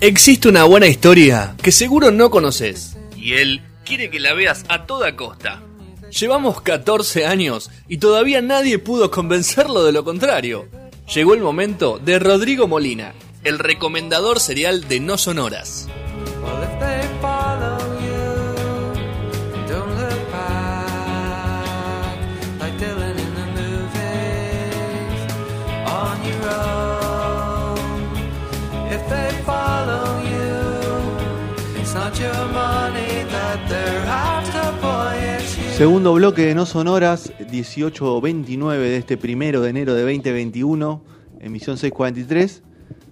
Existe 0.00 0.48
una 0.48 0.62
buena 0.62 0.86
historia 0.86 1.56
que 1.60 1.72
seguro 1.72 2.12
no 2.12 2.30
conoces 2.30 2.96
y 3.16 3.32
él 3.32 3.62
quiere 3.84 4.10
que 4.10 4.20
la 4.20 4.32
veas 4.32 4.64
a 4.68 4.86
toda 4.86 5.16
costa. 5.16 5.60
Llevamos 6.16 6.60
14 6.60 7.26
años 7.26 7.68
y 7.88 7.98
todavía 7.98 8.40
nadie 8.40 8.78
pudo 8.78 9.10
convencerlo 9.10 9.82
de 9.82 9.90
lo 9.90 10.04
contrario. 10.04 10.68
Llegó 11.12 11.34
el 11.34 11.40
momento 11.40 11.98
de 11.98 12.20
Rodrigo 12.20 12.68
Molina, 12.68 13.12
el 13.42 13.58
recomendador 13.58 14.38
serial 14.38 14.86
de 14.86 15.00
No 15.00 15.18
Sonoras. 15.18 15.88
Segundo 35.78 36.12
bloque 36.14 36.44
de 36.44 36.56
No 36.56 36.66
Sonoras, 36.66 37.32
18.29 37.38 38.78
de 38.78 38.96
este 38.96 39.16
primero 39.16 39.60
de 39.60 39.70
enero 39.70 39.94
de 39.94 40.02
2021, 40.02 41.04
emisión 41.38 41.78
643. 41.78 42.64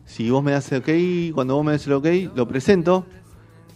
Si 0.04 0.28
vos 0.30 0.42
me 0.42 0.50
das 0.50 0.72
el 0.72 0.80
ok, 0.80 1.32
cuando 1.32 1.54
vos 1.54 1.64
me 1.64 1.70
das 1.70 1.86
el 1.86 1.92
ok, 1.92 2.06
lo 2.34 2.48
presento. 2.48 3.06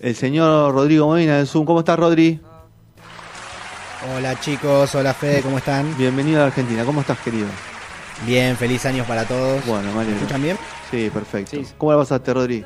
El 0.00 0.16
señor 0.16 0.74
Rodrigo 0.74 1.06
Molina 1.06 1.36
del 1.36 1.46
Zoom. 1.46 1.66
¿Cómo 1.66 1.78
estás, 1.78 2.00
Rodri? 2.00 2.40
Hola 4.16 4.40
chicos, 4.40 4.92
hola 4.96 5.14
Fede, 5.14 5.42
¿cómo 5.42 5.58
están? 5.58 5.96
Bienvenido 5.96 6.42
a 6.42 6.46
Argentina. 6.46 6.84
¿Cómo 6.84 7.02
estás, 7.02 7.20
querido? 7.20 7.46
Bien, 8.26 8.56
feliz 8.56 8.84
años 8.86 9.06
para 9.06 9.24
todos. 9.24 9.64
Bueno, 9.66 9.92
me 9.94 10.04
¿Me 10.04 10.14
escuchan 10.14 10.42
bien? 10.42 10.56
Sí, 10.90 11.08
perfecto. 11.14 11.52
Sí. 11.52 11.64
¿Cómo 11.78 11.92
la 11.92 11.98
pasaste, 11.98 12.34
Rodri? 12.34 12.64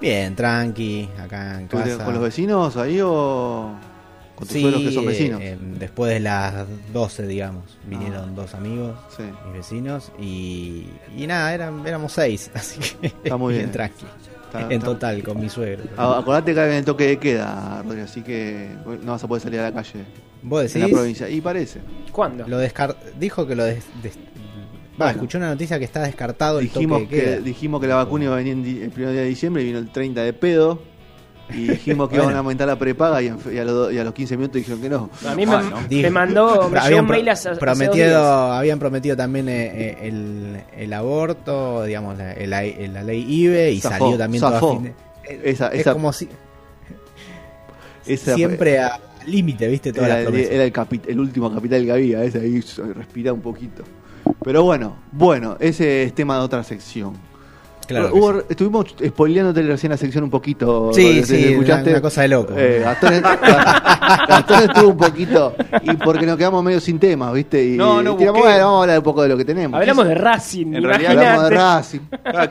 Bien, 0.00 0.36
tranqui, 0.36 1.08
acá 1.18 1.56
en 1.56 1.62
¿Estuviste 1.64 1.90
casa. 1.90 2.04
¿Con 2.04 2.14
los 2.14 2.22
vecinos 2.22 2.76
ahí 2.76 3.00
o 3.02 3.93
con 4.34 4.46
tus 4.46 4.54
Sí, 4.54 4.60
suegros 4.62 4.82
que 4.82 4.92
son 4.92 5.06
vecinos? 5.06 5.40
eh, 5.42 5.56
después 5.78 6.12
de 6.12 6.20
las 6.20 6.66
12, 6.92 7.26
digamos, 7.26 7.78
vinieron 7.86 8.30
Ah. 8.30 8.32
dos 8.34 8.54
amigos, 8.54 8.96
Sí. 9.16 9.22
mis 9.46 9.54
vecinos, 9.54 10.12
y, 10.20 10.86
y 11.16 11.26
nada, 11.26 11.54
eran, 11.54 11.86
éramos 11.86 12.12
seis, 12.12 12.50
así 12.54 12.80
que 13.00 13.06
Está 13.08 13.36
muy 13.36 13.54
bien. 13.54 13.70
tranqui. 13.70 14.04
Está- 14.46 14.60
en 14.66 14.72
está- 14.72 14.84
total, 14.86 15.22
con 15.24 15.40
mi 15.40 15.48
suegro. 15.48 15.84
Ah, 15.96 16.18
Acordate 16.20 16.54
que 16.54 16.60
hay 16.60 16.76
el 16.76 16.84
toque 16.84 17.06
de 17.08 17.18
queda, 17.18 17.82
Rodri, 17.82 18.00
así 18.02 18.22
que 18.22 18.68
no 19.02 19.12
vas 19.12 19.24
a 19.24 19.26
poder 19.28 19.42
salir 19.42 19.58
a 19.60 19.64
la 19.64 19.72
calle 19.72 20.04
¿Vos 20.42 20.62
en 20.74 20.80
la 20.80 20.86
decís? 20.86 20.96
provincia. 20.96 21.28
Y 21.28 21.40
parece. 21.40 21.80
¿Cuándo? 22.12 22.46
Lo 22.46 22.58
dijo 23.18 23.46
que 23.46 23.56
lo 23.56 23.64
des... 23.64 23.84
des- 24.02 24.16
Va, 24.16 25.06
Bueno. 25.06 25.10
escuché 25.12 25.38
una 25.38 25.48
noticia 25.48 25.76
que 25.80 25.84
está 25.84 26.02
descartado 26.02 26.60
el 26.60 26.66
dijimos 26.66 27.00
toque 27.02 27.16
que, 27.16 27.16
de 27.16 27.22
queda. 27.32 27.40
dijimos 27.40 27.80
que 27.80 27.88
la 27.88 27.96
vacuna 27.96 28.24
iba 28.26 28.34
a 28.34 28.36
venir 28.36 28.52
en 28.52 28.82
el 28.84 28.90
primer 28.90 29.10
día 29.12 29.22
de 29.22 29.26
diciembre 29.28 29.62
y 29.64 29.66
vino 29.66 29.78
el 29.80 29.90
30 29.90 30.22
de 30.22 30.32
pedo. 30.32 30.80
Y 31.50 31.68
dijimos 31.68 32.08
que 32.08 32.14
iban 32.16 32.26
Bueno. 32.26 32.36
a 32.38 32.40
aumentar 32.40 32.66
la 32.66 32.78
prepaga 32.78 33.20
y, 33.20 33.28
a 33.28 33.34
los, 33.64 33.92
y 33.92 33.98
a 33.98 34.04
los 34.04 34.14
15 34.14 34.36
minutos 34.36 34.56
dijeron 34.56 34.80
que 34.80 34.88
no. 34.88 35.10
A 35.28 35.34
mí 35.34 35.44
me, 35.44 35.52
Bueno. 35.54 35.78
me 35.90 36.10
mandó, 36.10 36.68
me 36.70 36.70
llegó 36.70 36.80
habían 36.80 37.00
un 37.00 37.06
pro- 37.06 37.16
mail 37.16 37.28
hace, 37.28 37.48
hace 37.48 37.50
dos 37.50 37.58
prometido, 37.58 37.94
días. 38.06 38.58
habían 38.58 38.78
prometido 38.78 39.16
también 39.16 39.48
eh, 39.48 39.66
eh, 39.66 39.98
el, 40.08 40.56
el 40.76 40.92
aborto, 40.92 41.84
digamos, 41.84 42.16
la, 42.16 42.32
el- 42.32 42.92
la 42.94 43.02
ley 43.02 43.24
IBE 43.28 43.72
y 43.72 43.80
Zafó, 43.80 43.98
salió 44.04 44.18
también 44.18 44.40
zafó. 44.40 44.72
fin 44.80 44.84
de- 44.84 45.50
Esa, 45.50 45.68
es 45.68 45.80
esa, 45.80 45.92
como 45.92 46.12
si 46.12 46.28
esa 48.06 48.34
siempre 48.34 48.78
a 48.78 49.00
límite, 49.26 49.68
¿viste? 49.68 49.92
Todas 49.92 50.10
era, 50.10 50.30
las 50.30 50.34
era 50.50 50.64
el, 50.64 50.72
capi- 50.72 51.00
el 51.06 51.18
último 51.20 51.52
capital 51.52 51.84
que 51.84 51.92
había, 51.92 52.24
ese 52.24 52.40
ahí 52.40 52.62
respira 52.94 53.32
un 53.32 53.40
poquito. 53.40 53.82
Pero 54.42 54.62
bueno, 54.64 54.96
bueno, 55.12 55.56
ese 55.60 56.02
es 56.04 56.14
tema 56.14 56.36
de 56.38 56.42
otra 56.44 56.62
sección. 56.64 57.14
Claro 57.86 58.10
Hugo, 58.14 58.42
estuvimos 58.48 58.86
spoileándote 59.04 59.62
recién 59.62 59.90
la 59.90 59.96
sección 59.96 60.24
un 60.24 60.30
poquito. 60.30 60.90
Sí, 60.92 61.20
Rodri, 61.20 61.24
sí, 61.24 61.42
¿te 61.42 61.58
una- 61.58 61.82
una 61.82 62.00
cosa 62.00 62.22
de 62.22 62.28
loco. 62.28 62.54
Eh, 62.56 62.80
Gastón, 62.84 63.22
Gastón 64.28 64.62
estuvo 64.64 64.88
un 64.90 64.96
poquito. 64.96 65.54
Y 65.82 65.94
porque 65.96 66.26
nos 66.26 66.36
quedamos 66.36 66.62
medio 66.64 66.80
sin 66.80 66.98
temas, 66.98 67.32
¿viste? 67.32 67.64
Y 67.64 67.76
No, 67.76 68.02
no, 68.02 68.16
tiramos, 68.16 68.40
busqué- 68.40 68.48
bueno, 68.50 68.64
vamos 68.66 68.78
a 68.78 68.82
hablar 68.82 68.98
un 68.98 69.04
poco 69.04 69.22
de 69.22 69.28
lo 69.28 69.36
que 69.36 69.44
tenemos. 69.44 69.78
Hablamos 69.80 70.06
de 70.06 70.14
Racing, 70.14 70.74
En 70.74 70.82
realidad 70.82 71.10
Hablamos 71.18 71.50
de. 71.50 71.56
Racing. 71.56 72.00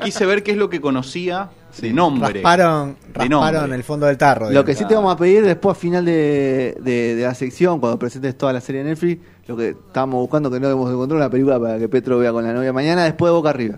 Quise 0.04 0.26
ver 0.26 0.44
qué 0.44 0.52
es 0.52 0.58
lo 0.58 0.70
que 0.70 0.80
conocía 0.82 1.50
de 1.80 1.92
nombre. 1.94 2.34
Rasparon, 2.34 2.90
De 3.14 3.14
rasparon 3.30 3.54
nombre. 3.62 3.76
el 3.78 3.84
fondo 3.84 4.06
del 4.06 4.18
tarro. 4.18 4.50
Lo 4.52 4.64
que 4.64 4.76
sí 4.76 4.86
te 4.86 4.96
vamos 4.96 5.14
a 5.14 5.18
pedir 5.18 5.44
después, 5.44 5.76
al 5.76 5.82
final 5.82 6.06
de, 6.06 6.78
de- 6.82 7.16
de 7.16 7.24
la 7.24 7.34
sección, 7.34 7.80
cuando 7.80 7.98
presentes 7.98 8.38
toda 8.38 8.54
la 8.54 8.62
serie 8.62 8.84
de 8.84 8.90
Netflix, 8.92 9.22
lo 9.48 9.58
que 9.58 9.70
estábamos 9.70 10.20
buscando, 10.22 10.50
que 10.52 10.60
no 10.60 10.70
hemos 10.70 10.92
encontrado 10.92 11.22
una 11.22 11.30
película 11.30 11.60
para 11.60 11.80
que 11.80 11.90
Petro 11.90 12.20
vea 12.20 12.32
con 12.32 12.44
la 12.46 12.54
novia 12.54 12.72
mañana, 12.72 13.04
después 13.06 13.30
de 13.30 13.34
Boca 13.34 13.50
Arriba. 13.50 13.78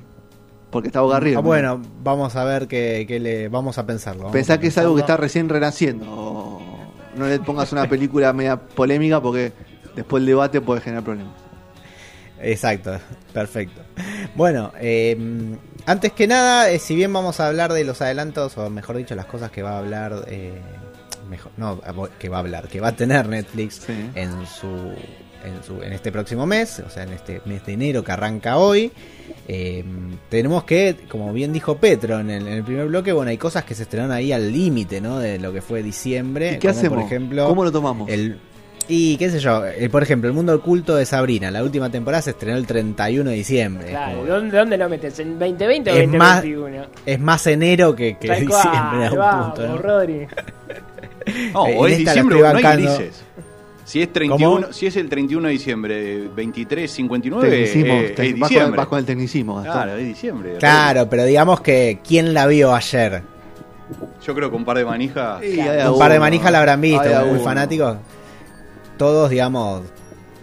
Porque 0.76 0.90
está 0.90 1.00
Boca 1.00 1.16
Arriba. 1.16 1.40
Ah, 1.40 1.42
bueno, 1.42 1.82
vamos 2.04 2.36
a 2.36 2.44
ver 2.44 2.68
qué, 2.68 3.06
qué 3.08 3.18
le 3.18 3.48
vamos 3.48 3.78
a 3.78 3.86
pensarlo. 3.86 4.30
Pensá 4.30 4.60
que 4.60 4.68
es 4.68 4.78
algo 4.78 4.94
que 4.96 5.00
está 5.00 5.16
recién 5.16 5.48
renaciendo. 5.48 6.60
No 7.16 7.28
le 7.28 7.40
pongas 7.40 7.72
una 7.72 7.88
película 7.88 8.34
media 8.34 8.58
polémica 8.60 9.22
porque 9.22 9.54
después 9.96 10.20
el 10.20 10.28
debate 10.28 10.60
puede 10.60 10.82
generar 10.82 11.06
problemas. 11.06 11.34
Exacto, 12.42 13.00
perfecto. 13.32 13.84
Bueno, 14.36 14.74
eh, 14.78 15.18
antes 15.86 16.12
que 16.12 16.28
nada, 16.28 16.70
eh, 16.70 16.78
si 16.80 16.94
bien 16.94 17.14
vamos 17.14 17.40
a 17.40 17.48
hablar 17.48 17.72
de 17.72 17.86
los 17.86 18.02
adelantos, 18.02 18.58
o 18.58 18.70
mejor 18.70 18.98
dicho, 18.98 19.16
las 19.16 19.28
cosas 19.28 19.52
que 19.52 19.64
va 19.64 19.76
a 19.76 19.78
hablar, 19.78 20.26
eh, 20.28 20.60
mejor, 21.30 21.54
no, 21.56 21.80
que 22.20 22.28
va 22.28 22.36
a 22.36 22.40
hablar, 22.42 22.68
que 22.68 22.82
va 22.82 22.90
a 22.90 22.96
tener 22.98 23.30
Netflix 23.30 23.76
Sí. 23.88 24.10
en 24.14 24.46
su, 24.46 24.92
en 25.46 25.64
su, 25.64 25.82
en 25.82 25.94
este 25.94 26.12
próximo 26.12 26.46
mes, 26.46 26.80
o 26.86 26.90
sea, 26.90 27.04
en 27.04 27.14
este 27.14 27.42
mes 27.46 27.66
de 27.66 27.74
enero 27.74 28.04
que 28.04 28.12
arranca 28.12 28.58
hoy. 28.58 28.92
eh, 29.48 29.84
tenemos 30.30 30.64
que, 30.64 30.96
como 31.08 31.32
bien 31.34 31.54
dijo 31.54 31.78
Petro 31.78 32.20
en 32.20 32.30
el, 32.32 32.48
en 32.48 32.54
el 32.54 32.64
primer 32.64 32.88
bloque, 32.88 33.12
bueno, 33.14 33.30
hay 33.32 33.38
cosas 33.38 33.64
que 33.64 33.76
se 33.76 33.84
estrenaron 33.84 34.12
ahí 34.16 34.32
al 34.32 34.52
límite, 34.52 35.00
¿no? 35.02 35.20
De 35.20 35.38
lo 35.40 35.54
que 35.54 35.62
fue 35.62 35.84
diciembre. 35.84 36.54
¿Y 36.54 36.60
qué 36.60 36.68
como 36.68 36.80
hacemos? 36.80 36.98
Por 36.98 37.06
ejemplo, 37.06 37.48
¿Cómo 37.48 37.64
lo 37.64 37.72
tomamos? 37.72 38.10
el, 38.10 38.40
y 38.88 39.18
qué 39.18 39.32
sé 39.32 39.40
yo, 39.40 39.66
eh, 39.66 39.90
por 39.90 40.04
ejemplo, 40.04 40.30
el 40.30 40.36
mundo 40.36 40.54
oculto 40.54 40.96
de 40.96 41.06
Sabrina, 41.08 41.50
la 41.50 41.64
última 41.64 41.90
temporada 41.90 42.22
se 42.22 42.30
estrenó 42.32 42.56
el 42.58 42.68
31 42.68 43.30
de 43.32 43.36
diciembre. 43.36 43.88
Claro, 43.90 44.18
como- 44.20 44.28
¿dónde, 44.30 44.58
¿dónde 44.58 44.78
lo 44.78 44.90
metes? 44.90 45.18
¿En 45.20 45.40
2020 45.40 45.92
o 45.92 45.96
Es 45.96 46.08
más- 46.10 46.36
2021? 46.44 46.86
es 47.06 47.20
más 47.20 47.48
enero 47.48 47.96
que, 47.96 48.16
diciembre 48.22 49.10
punto. 49.10 49.68
¿no? 49.68 49.78
Rodri. 49.78 50.28
No, 51.54 51.68
es 51.88 51.98
diciembre 51.98 52.40
no 52.40 52.46
hay 52.48 52.64
grises. 52.64 53.24
Si 53.86 54.02
es 54.02 54.12
31, 54.12 54.56
¿Cómo? 54.62 54.74
si 54.74 54.88
es 54.88 54.96
el 54.98 55.08
31 55.08 55.48
de 55.48 55.52
diciembre, 55.54 56.28
23, 56.36 56.92
59, 56.92 57.50
Tecnicismo, 57.50 57.94
eh, 57.94 58.10
te- 58.16 58.26
es 58.28 58.32
vas, 58.32 58.40
con, 58.40 58.50
diciembre. 58.50 58.78
vas 58.78 58.88
con 58.88 59.00
el 59.00 59.06
tecnicismo. 59.06 59.56
Gastón. 59.56 59.72
Claro, 59.74 59.96
es 59.98 60.06
diciembre. 60.08 60.56
Claro, 60.58 61.08
pero 61.10 61.24
digamos 61.24 61.62
que 61.62 62.00
¿quién 62.06 62.34
la 62.34 62.48
vio 62.48 62.74
ayer? 62.74 63.22
Yo 64.26 64.34
creo 64.34 64.50
que 64.50 64.56
un 64.56 64.66
par 64.66 64.78
de 64.78 64.86
manijas. 64.86 65.40
Sí, 65.42 65.60
Un 65.60 66.00
par 66.00 66.12
de 66.12 66.20
manijas 66.20 66.52
la 66.52 66.58
habrán 66.60 66.82
visto, 66.82 67.08
muy 67.28 67.40
fanáticos. 67.40 67.98
Todos, 68.98 69.30
digamos, 69.30 69.84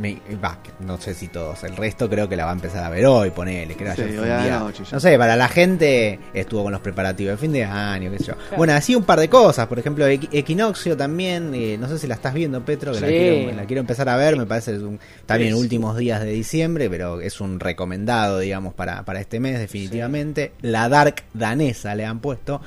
me- 0.03 0.19
va, 0.45 0.59
no 0.81 1.01
sé 1.01 1.15
si 1.15 1.29
todos, 1.29 1.63
el 1.65 1.77
resto 1.77 2.11
creo 2.11 2.29
que 2.29 2.35
la 2.37 2.45
va 2.45 2.51
a 2.51 2.55
empezar 2.55 2.83
a 2.85 2.91
ver 2.91 3.07
hoy, 3.07 3.31
ponele, 3.31 3.75
creo 3.77 3.95
Sí, 3.95 4.03
ayer 4.03 4.15
fue 4.17 4.25
hoy 4.25 4.29
un 4.29 4.33
a 4.33 4.37
la 4.39 4.45
día- 4.45 4.59
noche 4.59 4.83
ya. 4.85 4.91
No 4.93 5.01
sé, 5.01 5.17
para 5.17 5.37
la 5.37 5.49
gente 5.49 6.19
estuvo 6.35 6.65
con 6.65 6.73
los 6.73 6.81
preparativos 6.81 7.33
de 7.33 7.37
fin 7.39 7.53
de 7.53 7.65
año, 7.65 8.11
qué 8.11 8.19
sé 8.19 8.25
yo. 8.25 8.35
Bueno, 8.57 8.73
así 8.75 8.95
un 8.97 9.05
par 9.05 9.21
de 9.21 9.29
cosas, 9.29 9.67
por 9.69 9.79
ejemplo, 9.79 10.07
Equi- 10.09 10.29
Equinoccio 10.33 10.97
también, 10.97 11.55
eh, 11.55 11.77
no 11.79 11.89
sé 11.89 11.99
si 11.99 12.07
la 12.07 12.15
estás 12.15 12.35
viendo, 12.35 12.65
Petro, 12.65 12.93
que 12.93 13.01
la, 13.01 13.07
Sí. 13.07 13.13
quiero, 13.15 13.57
la 13.57 13.65
quiero 13.65 13.81
empezar 13.81 14.09
a 14.09 14.17
ver, 14.17 14.37
me 14.37 14.45
parece 14.47 14.73
que 14.73 14.77
es 14.79 14.83
un, 14.83 14.99
también 15.25 15.55
Sí. 15.55 15.61
últimos 15.61 15.97
días 15.97 16.21
de 16.23 16.31
diciembre, 16.33 16.91
pero 16.91 17.21
es 17.21 17.41
un 17.41 17.61
recomendado, 17.61 18.41
digamos, 18.41 18.75
para, 18.75 19.05
para 19.05 19.21
este 19.21 19.39
mes, 19.41 19.59
definitivamente. 19.61 20.53
La 20.63 20.89
Dark 20.89 21.23
danesa 21.33 21.95
le 21.95 22.05
han 22.05 22.19
puesto. 22.21 22.61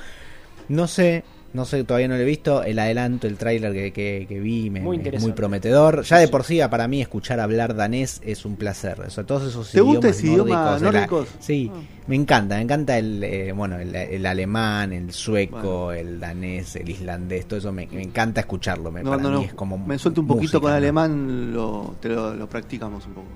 No 0.69 0.87
sé, 0.87 1.23
no 1.55 1.65
sé, 1.65 1.83
todavía 1.83 2.07
no 2.07 2.15
lo 2.15 2.21
he 2.21 2.25
visto. 2.25 2.61
El 2.63 2.77
adelanto, 2.77 3.25
el 3.27 3.37
tráiler 3.37 3.73
que, 3.73 3.91
que, 3.93 4.25
que 4.27 4.39
vi, 4.39 4.69
me, 4.69 4.81
Muy 4.81 4.97
me- 4.97 5.01
interesante. 5.03 5.27
muy 5.29 5.35
prometedor. 5.35 6.03
Ya 6.03 6.17
de 6.19 6.27
por 6.27 6.43
sí, 6.43 6.59
para 6.69 6.87
mí, 6.87 7.01
escuchar 7.01 7.39
hablar 7.39 7.75
danés 7.75 8.21
es 8.23 8.45
un 8.45 8.55
placer. 8.55 9.01
O 9.01 9.09
sea, 9.09 9.23
todos 9.23 9.47
esos 9.49 9.71
¿Te 9.71 9.81
gusta 9.81 10.07
idiomas 10.09 10.17
ese 10.17 10.27
idioma 10.27 10.55
nórdicos, 10.65 10.81
el- 10.81 10.93
nórdicos? 10.93 11.27
Sí, 11.39 11.71
me 12.07 12.15
encanta, 12.15 12.55
me 12.57 12.61
encanta 12.61 12.97
el, 12.97 13.23
eh, 13.23 13.51
bueno, 13.53 13.79
el, 13.79 13.95
el 13.95 14.25
alemán, 14.25 14.93
el 14.93 15.11
sueco, 15.11 15.85
Bueno. 15.85 15.91
el 15.93 16.19
danés, 16.19 16.75
el 16.75 16.89
islandés, 16.89 17.47
todo 17.47 17.57
eso 17.59 17.71
me, 17.71 17.87
me 17.87 18.03
encanta 18.03 18.41
escucharlo. 18.41 18.91
Me, 18.91 19.01
No, 19.01 19.11
para 19.11 19.23
no, 19.23 19.29
mí 19.29 19.35
no. 19.35 19.41
es 19.41 19.53
como 19.53 19.77
Me 19.77 19.97
suelto 19.97 20.21
un 20.21 20.27
poquito 20.27 20.41
música, 20.43 20.59
con 20.59 20.69
¿no? 20.71 20.75
alemán, 20.77 21.53
lo, 21.53 21.95
te 21.99 22.09
lo, 22.09 22.33
lo 22.35 22.47
practicamos 22.47 23.05
un 23.07 23.13
poco. 23.13 23.27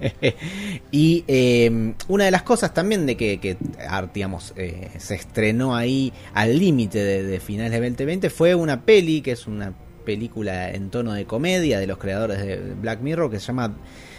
y 0.90 1.24
eh, 1.28 1.94
una 2.08 2.24
de 2.24 2.30
las 2.30 2.42
cosas 2.42 2.72
también 2.74 3.06
de 3.06 3.16
que, 3.16 3.38
que 3.40 3.56
ah, 3.88 4.06
digamos, 4.12 4.52
eh, 4.56 4.88
se 4.98 5.14
estrenó 5.14 5.74
ahí 5.76 6.12
al 6.34 6.58
límite 6.58 6.98
de, 7.02 7.22
de 7.22 7.40
finales 7.40 7.72
de 7.72 7.80
2020 7.88 8.30
fue 8.30 8.54
una 8.54 8.82
peli, 8.84 9.20
que 9.20 9.32
es 9.32 9.46
una 9.46 9.72
película 10.04 10.70
en 10.70 10.90
tono 10.90 11.12
de 11.14 11.24
comedia 11.24 11.78
de 11.78 11.86
los 11.86 11.98
creadores 11.98 12.38
de 12.44 12.56
Black 12.80 13.00
Mirror, 13.00 13.30
que 13.30 13.40
se 13.40 13.46
llama 13.46 13.74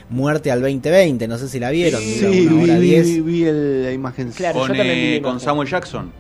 Muerte 0.10 0.52
al 0.52 0.62
2020. 0.62 1.28
No 1.28 1.38
sé 1.38 1.48
si 1.48 1.60
la 1.60 1.70
vieron. 1.70 2.02
Sí, 2.02 2.26
una 2.48 2.56
vi, 2.56 2.64
hora 2.72 2.80
vi, 2.80 2.88
diez. 2.90 3.06
vi- 3.08 3.22
vi 3.22 3.44
el- 3.46 3.84
la 3.84 3.92
imagen. 3.92 4.32
Claro. 4.32 4.60
Con, 4.60 4.70
yo 4.70 4.76
también 4.76 4.98
vi 5.00 5.14
eh, 5.16 5.22
con. 5.22 5.40
Samuel 5.40 5.68
Jackson. 5.70 6.12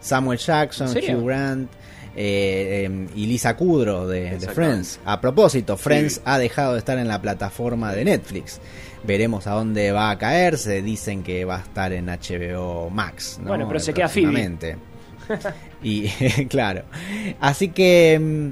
Samuel 0.00 0.38
Jackson. 0.38 0.88
Hugh 0.88 1.24
Grant 1.26 1.70
eh, 2.16 2.86
eh, 2.88 3.06
y 3.16 3.26
Lisa 3.26 3.56
Kudrow 3.56 4.06
de. 4.06 4.38
Friends. 4.52 5.00
A 5.04 5.20
propósito, 5.20 5.76
Friends 5.76 6.14
Sí. 6.14 6.20
ha 6.24 6.38
dejado 6.38 6.72
de 6.74 6.78
estar 6.80 6.98
en 6.98 7.08
la 7.08 7.20
plataforma 7.22 7.92
de 7.92 8.04
Netflix. 8.04 8.60
Veremos 9.06 9.46
a 9.46 9.52
dónde 9.52 9.92
va 9.92 10.10
a 10.10 10.18
caer. 10.18 10.56
Se 10.58 10.82
dicen 10.82 11.22
que 11.22 11.44
va 11.44 11.56
a 11.56 11.60
estar 11.60 11.92
en 11.92 12.06
HBO 12.06 12.90
Max. 12.90 13.38
¿no? 13.40 13.48
Bueno, 13.48 13.66
pero 13.68 13.80
se 13.80 13.92
queda 13.94 14.08
Phoebe. 14.08 14.76
Y 15.82 16.08
claro. 16.48 16.82
Así 17.40 17.68
que 17.68 18.18
mm, 18.18 18.48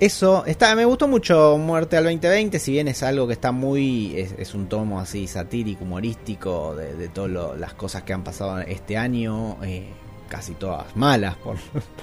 eso 0.00 0.44
está 0.46 0.74
me 0.74 0.84
gustó 0.84 1.06
mucho 1.08 1.58
Muerte 1.58 1.96
al 1.96 2.04
2020, 2.04 2.58
si 2.58 2.72
bien 2.72 2.88
es 2.88 3.02
algo 3.02 3.26
que 3.26 3.34
está 3.34 3.52
muy 3.52 4.14
es, 4.16 4.34
es 4.38 4.54
un 4.54 4.66
tomo 4.68 4.98
así 5.00 5.26
satírico, 5.26 5.84
humorístico 5.84 6.74
de, 6.74 6.94
de 6.94 7.08
todas 7.08 7.58
las 7.58 7.74
cosas 7.74 8.02
que 8.04 8.12
han 8.12 8.24
pasado 8.24 8.60
este 8.60 8.96
año, 8.96 9.58
eh, 9.62 9.88
casi 10.28 10.54
todas 10.54 10.96
malas, 10.96 11.36
por, 11.36 11.56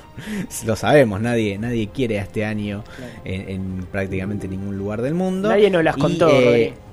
lo 0.66 0.76
sabemos, 0.76 1.20
nadie 1.22 1.58
nadie 1.58 1.88
quiere 1.90 2.20
a 2.20 2.24
este 2.24 2.46
año 2.46 2.84
en, 3.26 3.50
en 3.50 3.88
prácticamente 3.92 4.48
ningún 4.48 4.78
lugar 4.78 5.02
del 5.02 5.14
mundo. 5.16 5.50
Nadie 5.50 5.70
nos 5.70 5.84
las 5.84 5.98
Y, 5.98 6.02
contó, 6.02 6.30
eh, 6.30 6.44
Rodri. 6.46 6.70
Na- 6.70 6.87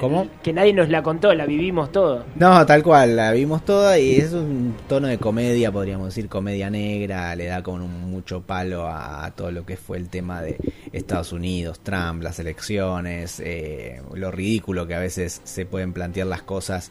¿Cómo? 0.00 0.28
Que 0.42 0.52
nadie 0.52 0.72
nos 0.72 0.88
la 0.88 1.02
contó, 1.02 1.34
la 1.34 1.46
vivimos 1.46 1.92
todo. 1.92 2.24
No, 2.36 2.64
tal 2.64 2.82
cual, 2.82 3.16
la 3.16 3.32
vimos 3.32 3.64
toda 3.64 3.98
y 3.98 4.16
es 4.16 4.32
un 4.32 4.74
tono 4.88 5.08
de 5.08 5.18
comedia, 5.18 5.70
podríamos 5.70 6.06
decir, 6.06 6.28
comedia 6.28 6.70
negra, 6.70 7.36
le 7.36 7.46
da 7.46 7.62
con 7.62 7.82
un 7.82 8.10
mucho 8.10 8.40
palo 8.40 8.86
a, 8.86 9.26
a 9.26 9.30
todo 9.32 9.50
lo 9.50 9.66
que 9.66 9.76
fue 9.76 9.98
el 9.98 10.08
tema 10.08 10.40
de 10.40 10.56
Estados 10.92 11.32
Unidos, 11.32 11.80
Trump, 11.80 12.22
las 12.22 12.38
elecciones, 12.38 13.40
eh, 13.44 14.00
lo 14.14 14.30
ridículo 14.30 14.86
que 14.86 14.94
a 14.94 15.00
veces 15.00 15.40
se 15.44 15.66
pueden 15.66 15.92
plantear 15.92 16.28
las 16.28 16.42
cosas 16.42 16.90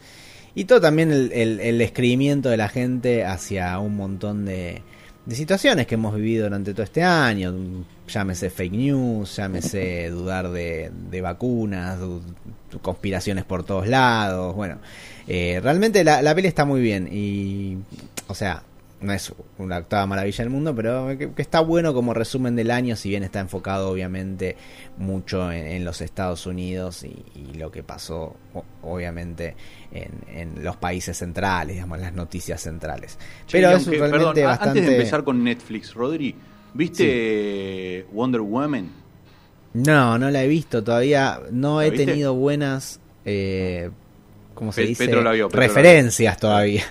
y 0.56 0.66
todo 0.66 0.82
también 0.82 1.12
el, 1.12 1.32
el, 1.32 1.60
el 1.60 1.82
escribimiento 1.82 2.50
de 2.50 2.58
la 2.58 2.70
gente 2.70 3.26
hacia 3.26 3.80
un 3.80 3.96
montón 3.96 4.46
de, 4.46 4.84
de 5.26 5.36
situaciones 5.36 5.88
que 5.88 5.96
hemos 5.96 6.16
vivido 6.16 6.44
durante 6.46 6.74
todo 6.74 6.84
este 6.84 7.04
año, 7.04 7.54
llámese 8.08 8.50
fake 8.50 8.74
news, 8.74 9.36
llámese 9.38 10.10
dudar 10.12 10.50
de, 10.52 10.92
de 11.10 11.22
vacunas, 11.22 12.00
du- 12.00 12.22
conspiraciones 12.82 13.44
por 13.46 13.64
todos 13.64 13.88
lados, 13.88 14.56
bueno, 14.56 14.80
eh, 15.28 15.60
realmente 15.64 16.04
la, 16.04 16.22
la 16.22 16.34
peli 16.36 16.48
está 16.48 16.66
muy 16.66 16.82
bien 16.82 17.08
y, 17.12 17.78
o 18.28 18.34
sea, 18.36 18.64
no 19.04 19.14
es 19.14 19.34
una 19.58 19.78
octava 19.78 20.06
maravilla 20.08 20.44
del 20.44 20.50
mundo, 20.50 20.74
pero 20.76 21.16
que, 21.18 21.32
que 21.32 21.42
está 21.42 21.60
bueno 21.60 21.94
como 21.94 22.14
resumen 22.14 22.56
del 22.56 22.72
año, 22.72 22.96
si 22.96 23.10
bien 23.10 23.24
está 23.24 23.40
enfocado 23.40 23.90
obviamente 23.90 24.56
mucho 24.98 25.52
en, 25.52 25.68
en 25.68 25.86
los 25.86 26.02
Estados 26.02 26.46
Unidos 26.46 27.04
y, 27.04 27.24
y 27.36 27.54
lo 27.56 27.72
que 27.72 27.84
pasó 27.84 28.36
obviamente 28.82 29.56
en, 29.92 30.12
en 30.28 30.64
los 30.64 30.78
países 30.78 31.18
centrales, 31.18 31.76
digamos, 31.76 32.00
las 32.00 32.14
noticias 32.14 32.62
centrales. 32.62 33.18
Pero 33.52 33.70
es 33.72 33.86
realmente 33.86 34.42
perdón, 34.42 34.44
bastante... 34.44 34.80
Antes 34.80 34.86
de 34.88 34.98
empezar 34.98 35.24
con 35.24 35.44
Netflix, 35.44 35.94
Rodri, 35.94 36.36
¿viste 36.74 38.06
Wonder 38.12 38.42
Woman? 38.42 38.90
No, 39.74 40.18
no 40.20 40.30
la 40.30 40.44
he 40.44 40.48
visto 40.48 40.84
todavía. 40.84 41.40
No 41.52 41.80
¿La 41.80 41.88
he 41.88 41.92
tenido 41.92 42.36
buenas, 42.36 43.00
eh, 43.26 43.90
¿cómo 44.54 44.72
se 44.72 44.82
Pe- 44.82 44.88
dice? 44.88 45.06
Petro 45.06 45.22
la 45.24 45.32
vio, 45.32 45.50
Petro 45.50 45.60
la 45.60 45.66
vio. 45.66 45.74
Referencias 45.76 46.38
todavía. 46.38 46.84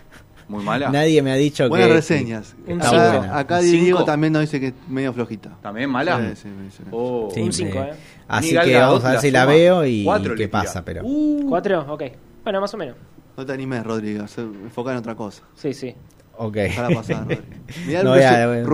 Muy 0.53 0.63
mala. 0.65 0.91
Nadie 0.91 1.23
me 1.23 1.33
ha 1.33 1.37
dicho 1.37 1.67
Buenas 1.69 1.89
que... 1.89 1.95
reseñas. 1.95 2.55
Un 2.67 2.81
está. 2.83 2.89
Acá, 2.89 3.19
buena. 3.19 3.39
acá 3.39 3.59
Diego 3.61 4.05
también 4.05 4.35
nos 4.35 4.43
dice 4.43 4.61
que 4.61 4.67
es 4.69 4.75
medio 4.87 5.13
flojita. 5.15 5.57
¿También 5.63 5.89
mala? 5.89 6.19
Sí, 6.35 6.43
sí, 6.43 6.49
me 6.49 6.65
dice. 6.65 6.83
Oh. 6.91 7.29
Sí, 7.33 7.41
Un 7.41 7.53
sí. 7.53 7.65
cinco, 7.65 7.79
¿eh? 7.79 7.93
Así 8.29 8.55
que 8.57 8.77
vamos 8.77 9.03
a 9.05 9.13
ver 9.13 9.21
si 9.21 9.31
la 9.31 9.47
veo 9.47 9.87
y 9.87 10.05
Cuatro 10.05 10.35
qué 10.35 10.49
pasa, 10.49 10.85
pero... 10.85 11.01
Uh, 11.05 11.47
¿Cuatro? 11.49 11.87
Ok. 11.89 12.03
Bueno, 12.45 12.61
más 12.61 12.75
o 12.75 12.77
menos. 12.77 12.97
No 13.35 13.47
te 13.47 13.53
animes, 13.55 13.83
Rodrigo. 13.83 14.25
Enfoca 14.37 14.93
en 14.93 14.99
otra 14.99 15.15
cosa. 15.15 15.43
Sí, 15.55 15.73
sí. 15.73 15.95
Ok. 16.37 16.57
Pasar. 16.95 17.27
Mirá 17.87 18.03
No, 18.03 18.15
el 18.15 18.67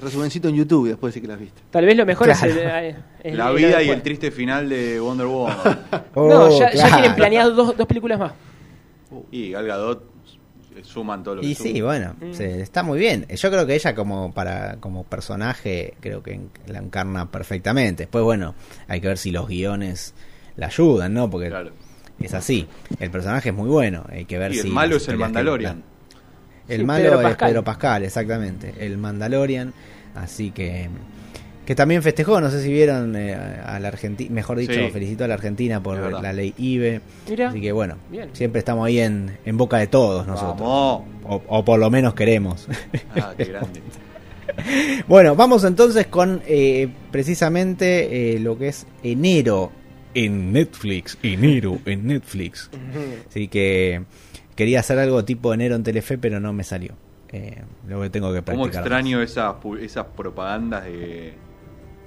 resumencito, 0.00 0.48
en 0.48 0.54
YouTube 0.54 0.86
y 0.86 0.88
después 0.90 1.12
sí 1.14 1.20
que 1.20 1.26
las 1.26 1.40
viste. 1.40 1.62
Tal 1.70 1.84
vez 1.84 1.96
lo 1.96 2.06
mejor 2.06 2.28
Claro. 2.28 2.46
es, 2.46 2.56
el, 2.56 2.96
es 3.24 3.34
la 3.36 3.50
vida 3.50 3.82
y 3.82 3.88
el 3.90 4.02
triste 4.02 4.30
final 4.30 4.68
de 4.68 5.00
Wonder 5.00 5.26
Woman. 5.26 5.56
Oh, 6.14 6.28
No, 6.28 6.50
ya, 6.60 6.66
ya 6.72 6.86
claro. 6.86 6.94
tienen 6.96 7.14
planeado 7.16 7.50
dos, 7.54 7.76
dos 7.76 7.86
películas 7.88 8.18
más. 8.20 8.32
y 9.32 9.50
Gal 9.50 9.66
Gadot 9.66 10.13
suman 10.82 11.22
todo 11.22 11.36
lo 11.36 11.40
que 11.42 11.46
Y 11.48 11.54
sí, 11.54 11.80
bueno, 11.80 12.14
Mm. 12.20 12.32
se- 12.32 12.60
está 12.62 12.82
muy 12.82 12.98
bien. 12.98 13.26
Yo 13.28 13.50
creo 13.50 13.66
que 13.66 13.74
ella 13.74 13.94
como 13.94 14.32
para 14.32 14.76
como 14.80 15.04
personaje 15.04 15.94
creo 16.00 16.22
que 16.22 16.40
la 16.66 16.78
encarna 16.78 17.30
perfectamente. 17.30 18.04
Después, 18.04 18.24
bueno, 18.24 18.54
hay 18.88 19.00
que 19.00 19.08
ver 19.08 19.18
si 19.18 19.30
los 19.30 19.46
guiones 19.46 20.14
la 20.56 20.66
ayudan, 20.66 21.14
¿no? 21.14 21.30
Porque 21.30 21.48
Claro. 21.48 21.70
es 22.20 22.34
así. 22.34 22.66
El 22.98 23.10
personaje 23.10 23.50
es 23.50 23.54
muy 23.54 23.68
bueno. 23.68 24.04
Hay 24.08 24.24
que 24.24 24.38
ver 24.38 24.52
Y 24.52 24.56
si 24.58 24.66
el 24.68 24.72
malo 24.72 24.96
es 24.96 25.06
el 25.08 25.16
Mandalorian. 25.18 25.82
El 26.66 26.80
Sí, 26.80 26.84
malo 26.86 27.04
Pedro 27.04 27.20
es 27.20 27.26
Pascal. 27.28 27.48
Pedro 27.50 27.64
Pascal, 27.64 28.04
exactamente. 28.04 28.74
El 28.78 28.96
Mandalorian. 28.98 29.74
Así 30.14 30.50
que. 30.50 30.88
Que 31.66 31.74
también 31.74 32.02
festejó, 32.02 32.40
no 32.42 32.50
sé 32.50 32.62
si 32.62 32.70
vieron 32.70 33.16
eh, 33.16 33.34
a 33.34 33.78
la 33.80 33.88
Argentina, 33.88 34.30
mejor 34.34 34.58
dicho, 34.58 34.74
Sí. 34.74 34.90
felicitó 34.92 35.24
a 35.24 35.28
la 35.28 35.34
Argentina 35.34 35.82
por 35.82 35.98
la 36.22 36.32
ley 36.32 36.52
IBE. 36.58 37.00
Mira. 37.28 37.48
Así 37.48 37.60
que 37.60 37.72
bueno, 37.72 37.96
Bien. 38.10 38.28
siempre 38.34 38.58
estamos 38.58 38.86
ahí 38.86 38.98
en, 38.98 39.38
en 39.46 39.56
boca 39.56 39.78
de 39.78 39.86
todos 39.86 40.26
nosotros. 40.26 40.60
Vamos. 40.60 41.02
O, 41.24 41.42
o 41.48 41.64
por 41.64 41.78
lo 41.78 41.90
menos 41.90 42.12
queremos. 42.14 42.68
Ah, 43.16 43.32
qué 43.36 43.44
grande. 43.46 43.80
bueno, 45.08 45.34
vamos 45.36 45.64
entonces 45.64 46.06
con 46.06 46.42
eh, 46.46 46.88
precisamente 47.10 48.34
eh, 48.36 48.40
lo 48.40 48.58
que 48.58 48.68
es 48.68 48.86
enero 49.02 49.72
en 50.14 50.52
Netflix. 50.52 51.18
Enero 51.22 51.78
en 51.86 52.06
Netflix. 52.06 52.70
Así 53.28 53.48
que 53.48 54.02
quería 54.54 54.80
hacer 54.80 54.98
algo 54.98 55.24
tipo 55.24 55.52
enero 55.54 55.74
en 55.76 55.82
Telefe, 55.82 56.18
pero 56.18 56.40
no 56.40 56.52
me 56.52 56.62
salió. 56.64 56.92
Eh, 57.32 57.62
lo 57.88 58.00
que 58.02 58.10
tengo 58.10 58.32
que 58.32 58.42
Cómo 58.42 58.58
practicar. 58.64 58.82
extraño 58.84 59.20
esas, 59.22 59.54
pu- 59.56 59.80
esas 59.80 60.06
propagandas 60.16 60.84
de, 60.84 61.32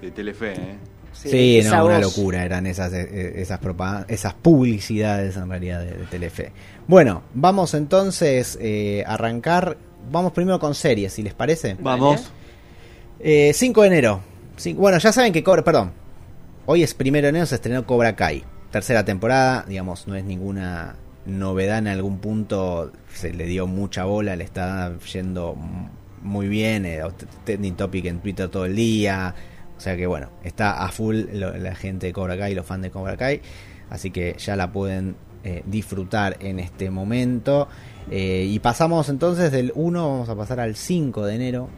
de 0.02 0.12
Telefe, 0.12 0.54
¿eh? 0.54 0.78
Sí, 1.14 1.62
no, 1.64 1.86
una 1.86 1.98
voz. 2.00 2.02
locura 2.18 2.44
eran 2.46 2.68
esas 2.68 2.94
eh, 2.94 3.34
esas 3.42 3.60
propag- 3.60 4.06
esas 4.08 4.36
publicidades 4.36 5.36
en 5.36 5.50
realidad 5.50 5.80
de, 5.82 5.92
de 5.98 6.06
Telefe. 6.06 6.52
Bueno, 6.88 7.24
vamos 7.34 7.74
entonces 7.74 8.58
eh, 8.62 9.04
a 9.08 9.16
arrancar. 9.16 9.78
Vamos 10.12 10.32
primero 10.34 10.60
con 10.60 10.76
series, 10.76 11.14
si 11.14 11.24
les 11.24 11.34
parece. 11.34 11.76
Vamos. 11.80 12.32
Eh, 13.20 13.52
5 13.54 13.82
de 13.82 13.88
enero. 13.88 14.22
Cin- 14.60 14.76
bueno, 14.76 15.00
ya 15.00 15.12
saben 15.12 15.34
que 15.34 15.44
Cobra, 15.44 15.64
perdón. 15.64 15.92
Hoy 16.68 16.84
es 16.84 16.94
primero 16.94 17.26
de 17.26 17.30
enero, 17.30 17.46
se 17.48 17.56
estrenó 17.56 17.86
Cobra 17.86 18.16
Kai. 18.16 18.44
Tercera 18.72 19.04
temporada, 19.04 19.66
digamos, 19.68 20.08
no 20.08 20.16
es 20.16 20.24
ninguna 20.24 20.96
novedad 21.26 21.80
en 21.80 21.88
algún 21.88 22.20
punto. 22.20 22.92
Se 23.14 23.34
le 23.34 23.46
dio 23.46 23.66
mucha 23.66 24.04
bola, 24.06 24.36
le 24.36 24.44
está 24.44 24.94
yendo 25.12 25.56
muy 26.22 26.48
bien. 26.48 26.86
eh, 26.86 27.02
trending 27.44 27.76
topic 27.76 28.06
en 28.06 28.20
Twitter 28.20 28.50
todo 28.50 28.66
el 28.66 28.76
día. 28.76 29.34
O 29.78 29.80
sea 29.80 29.96
que 29.96 30.08
bueno, 30.08 30.30
está 30.44 30.84
a 30.84 30.92
full 30.92 31.26
la 31.34 31.76
gente 31.76 32.08
de 32.08 32.14
Cobra 32.14 32.38
Kai, 32.38 32.56
los 32.56 32.66
fans 32.66 32.84
de 32.84 32.92
Cobra 32.92 33.16
Kai. 33.16 33.42
Así 33.90 34.12
que 34.12 34.36
ya 34.38 34.56
la 34.56 34.72
pueden 34.72 35.16
eh, 35.44 35.64
disfrutar 35.66 36.38
en 36.40 36.60
este 36.60 36.90
momento. 36.90 37.68
Eh, 38.10 38.48
y 38.50 38.60
pasamos 38.60 39.10
entonces 39.10 39.52
del 39.52 39.72
1, 39.76 40.10
vamos 40.10 40.30
a 40.30 40.36
pasar 40.36 40.60
al 40.60 40.76
5 40.76 41.26
de 41.26 41.36
enero 41.36 41.70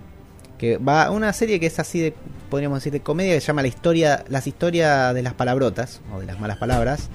que 0.57 0.77
va 0.77 1.09
una 1.09 1.31
serie 1.33 1.59
que 1.59 1.67
es 1.67 1.79
así 1.79 2.01
de 2.01 2.13
podríamos 2.49 2.79
decir 2.79 2.91
de 2.91 2.99
comedia 2.99 3.33
que 3.33 3.41
se 3.41 3.47
llama 3.47 3.61
la 3.61 3.69
historia 3.69 4.25
las 4.27 4.45
historias 4.45 5.15
de 5.15 5.23
las 5.23 5.33
palabrotas 5.33 6.01
o 6.13 6.19
de 6.19 6.25
las 6.25 6.37
malas 6.39 6.57
palabras 6.57 7.09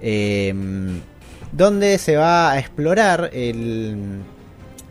eh, 0.00 0.52
donde 1.52 1.96
se 1.98 2.16
va 2.16 2.50
a 2.50 2.58
explorar 2.58 3.30
el 3.32 4.24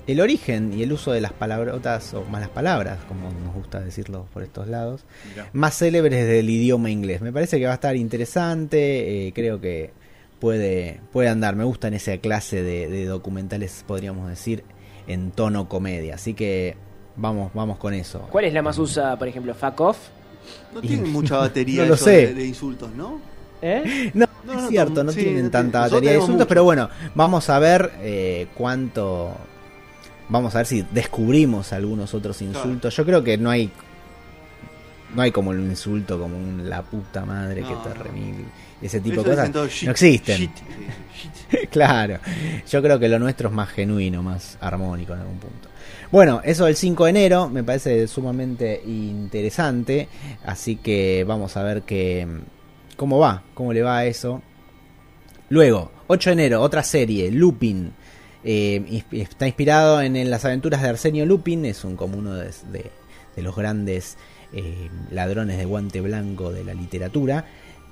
el 0.08 0.22
origen 0.22 0.74
y 0.74 0.84
el 0.84 0.94
uso 0.94 1.12
de 1.12 1.22
las 1.22 1.34
palabrotas 1.34 2.14
o 2.14 2.24
malas 2.26 2.50
palabras 2.50 3.00
como 3.08 3.30
nos 3.44 3.54
gusta 3.54 3.80
decirlo 3.82 4.26
por 4.34 4.42
estos 4.44 4.68
lados 4.68 5.04
Mirá. 5.30 5.50
más 5.54 5.78
célebres 5.78 6.26
del 6.28 6.50
idioma 6.50 6.90
inglés 6.90 7.22
me 7.22 7.32
parece 7.34 7.60
que 7.60 7.66
va 7.66 7.72
a 7.72 7.76
estar 7.76 7.96
interesante 7.96 9.28
eh, 9.28 9.34
creo 9.34 9.60
que 9.60 9.92
puede 10.40 11.02
puede 11.12 11.30
andar 11.30 11.56
me 11.56 11.64
gustan 11.66 11.94
esa 11.94 12.18
clase 12.18 12.62
de, 12.64 12.88
de 12.88 13.06
documentales 13.06 13.84
podríamos 13.88 14.30
decir 14.30 14.64
en 15.08 15.32
tono 15.32 15.68
comedia 15.68 16.16
así 16.16 16.34
que 16.34 16.78
vamos 17.16 17.52
vamos 17.54 17.78
con 17.78 17.94
eso 17.94 18.28
¿Cuál 18.32 18.46
es 18.46 18.54
la 18.54 18.62
más 18.62 18.78
usada, 18.78 19.18
por 19.18 19.28
ejemplo? 19.28 19.54
¿Fuck 19.56 19.82
off? 19.82 19.98
No 20.74 20.82
tienen 20.82 21.12
mucha 21.12 21.38
batería 21.40 21.82
No 21.82 21.90
lo 21.90 21.94
eso 21.96 22.06
sé. 22.06 22.28
De, 22.28 22.34
de 22.36 22.46
insultos, 22.46 22.94
¿no? 22.94 23.20
¿Eh? 23.62 24.12
No, 24.14 24.26
No, 24.44 24.54
es 24.54 24.62
no, 24.62 24.68
cierto, 24.70 25.04
no 25.04 25.12
sí, 25.12 25.24
tienen 25.24 25.46
no 25.46 25.52
tanta 25.52 25.80
batería 25.82 26.12
de 26.12 26.18
insultos, 26.18 26.38
mucho. 26.42 26.48
pero 26.48 26.64
bueno, 26.64 26.90
vamos 27.16 27.50
a 27.50 27.60
ver 27.60 27.92
eh, 28.02 28.48
cuánto. 28.56 29.36
Vamos 30.30 30.56
a 30.56 30.60
ver 30.60 30.68
si 30.68 30.82
descubrimos 30.92 31.72
algunos 31.74 32.14
otros 32.14 32.42
insultos. 32.42 32.96
Yo 32.96 33.06
creo 33.06 33.24
que 33.24 33.38
no 33.38 33.50
hay. 33.50 33.72
No 35.16 35.22
hay 35.22 35.32
como 35.32 35.52
un 35.52 35.62
insulto 35.70 36.20
como 36.20 36.38
un 36.38 36.70
la 36.70 36.82
puta 36.82 37.26
madre 37.26 37.62
que 37.62 37.74
te 37.76 37.94
remil. 37.94 38.46
Ese 38.82 39.00
tipo 39.00 39.24
de 39.24 39.30
cosas 39.30 39.52
todo 39.52 39.68
no 39.84 39.92
existen. 39.92 40.38
shit, 40.38 40.50
eh, 41.52 41.58
shit. 41.60 41.70
claro. 41.70 42.20
Yo 42.70 42.82
creo 42.82 43.00
que 43.00 43.08
lo 43.08 43.18
nuestro 43.18 43.48
es 43.48 43.56
más 43.56 43.70
genuino, 43.70 44.22
más 44.22 44.58
armónico 44.60 45.14
en 45.14 45.20
algún 45.20 45.38
punto. 45.40 45.70
Bueno, 46.12 46.42
eso 46.44 46.66
del 46.66 46.76
5 46.76 47.06
de 47.06 47.10
enero 47.10 47.50
me 47.50 47.64
parece 47.64 48.08
sumamente 48.08 48.82
interesante. 48.86 50.08
Así 50.46 50.76
que 50.76 51.26
vamos 51.28 51.58
a 51.58 51.64
ver 51.64 51.84
que, 51.84 52.28
cómo 52.96 53.20
va, 53.20 53.44
cómo 53.54 53.74
le 53.74 53.82
va 53.82 54.00
a 54.00 54.06
eso. 54.06 54.42
Luego, 55.50 55.92
8 56.08 56.30
de 56.30 56.34
enero, 56.34 56.62
otra 56.62 56.84
serie, 56.84 57.32
Lupin. 57.32 57.94
Eh, 58.50 59.04
está 59.12 59.46
inspirado 59.46 60.02
en, 60.02 60.30
las 60.30 60.46
aventuras 60.46 60.82
de 60.82 60.88
Arsenio 60.88 61.26
Lupin. 61.26 61.66
Es 61.66 61.84
un 61.84 61.98
como 61.98 62.18
uno 62.18 62.34
de, 62.34 62.50
de- 62.72 62.92
los 63.44 63.56
grandes 63.56 64.18
eh, 64.54 64.90
ladrones 65.12 65.58
de 65.58 65.66
guante 65.66 66.00
blanco 66.00 66.54
de 66.54 66.64
la 66.64 66.74
literatura. 66.74 67.44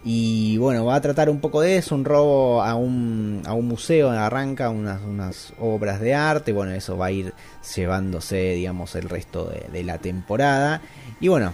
Y 0.05 0.57
bueno, 0.57 0.85
va 0.85 0.95
a 0.95 1.01
tratar 1.01 1.29
un 1.29 1.41
poco 1.41 1.59
de 1.59 1.75
eso, 1.77 1.93
un 1.93 2.05
robo 2.05 2.63
a 2.63 2.75
un, 2.75 3.41
a 3.45 3.53
un 3.53 3.67
museo, 3.67 4.11
arranca 4.11 4.69
unas, 4.69 5.01
unas 5.01 5.53
obras 5.59 5.99
de 5.99 6.13
arte, 6.13 6.53
bueno, 6.53 6.71
eso 6.71 6.95
va 6.95 7.07
a 7.07 7.11
ir 7.11 7.33
llevándose, 7.75 8.53
digamos, 8.53 8.95
el 8.95 9.09
resto 9.09 9.51
de, 9.73 9.83
la 9.83 9.97
temporada. 9.97 10.81
Y 11.19 11.27
bueno, 11.27 11.53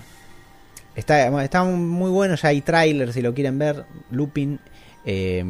está, 0.96 1.44
está 1.44 1.64
muy 1.64 2.12
bueno, 2.12 2.36
ya 2.36 2.50
hay 2.50 2.62
tráiler 2.62 3.14
si 3.14 3.22
lo 3.22 3.34
quieren 3.34 3.58
ver, 3.58 3.86
Lupin. 4.12 4.60
eh, 5.06 5.44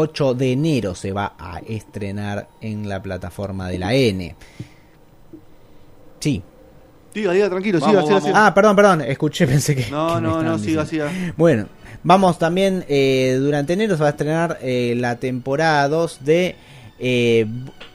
8 0.00 0.34
de 0.34 0.52
enero 0.52 0.94
se 0.94 1.12
va 1.12 1.34
a 1.38 1.58
estrenar 1.60 2.48
en 2.60 2.88
la 2.88 3.02
plataforma 3.02 3.68
de 3.68 3.78
la 3.78 3.94
N. 3.94 4.34
Sí. 6.20 6.42
Diga, 7.12 7.32
diga, 7.32 7.50
tranquilo, 7.50 7.80
Vamos, 7.80 8.02
siga, 8.02 8.14
vamos. 8.14 8.24
siga. 8.24 8.46
Ah, 8.46 8.54
perdón, 8.54 8.76
perdón, 8.76 9.00
escuché, 9.02 9.46
pensé 9.46 9.74
que... 9.74 9.90
No, 9.90 10.14
que 10.14 10.20
no, 10.20 10.42
no, 10.42 10.58
siga, 10.58 10.86
siga. 10.86 11.10
Bueno, 11.36 11.66
vamos 12.02 12.38
también, 12.38 12.84
eh, 12.88 13.36
durante 13.40 13.72
enero 13.74 13.96
se 13.96 14.02
va 14.02 14.08
a 14.08 14.12
estrenar 14.12 14.58
eh, 14.62 14.94
la 14.96 15.16
temporada 15.16 15.88
2 15.88 16.24
de 16.24 16.56
eh, 16.98 17.46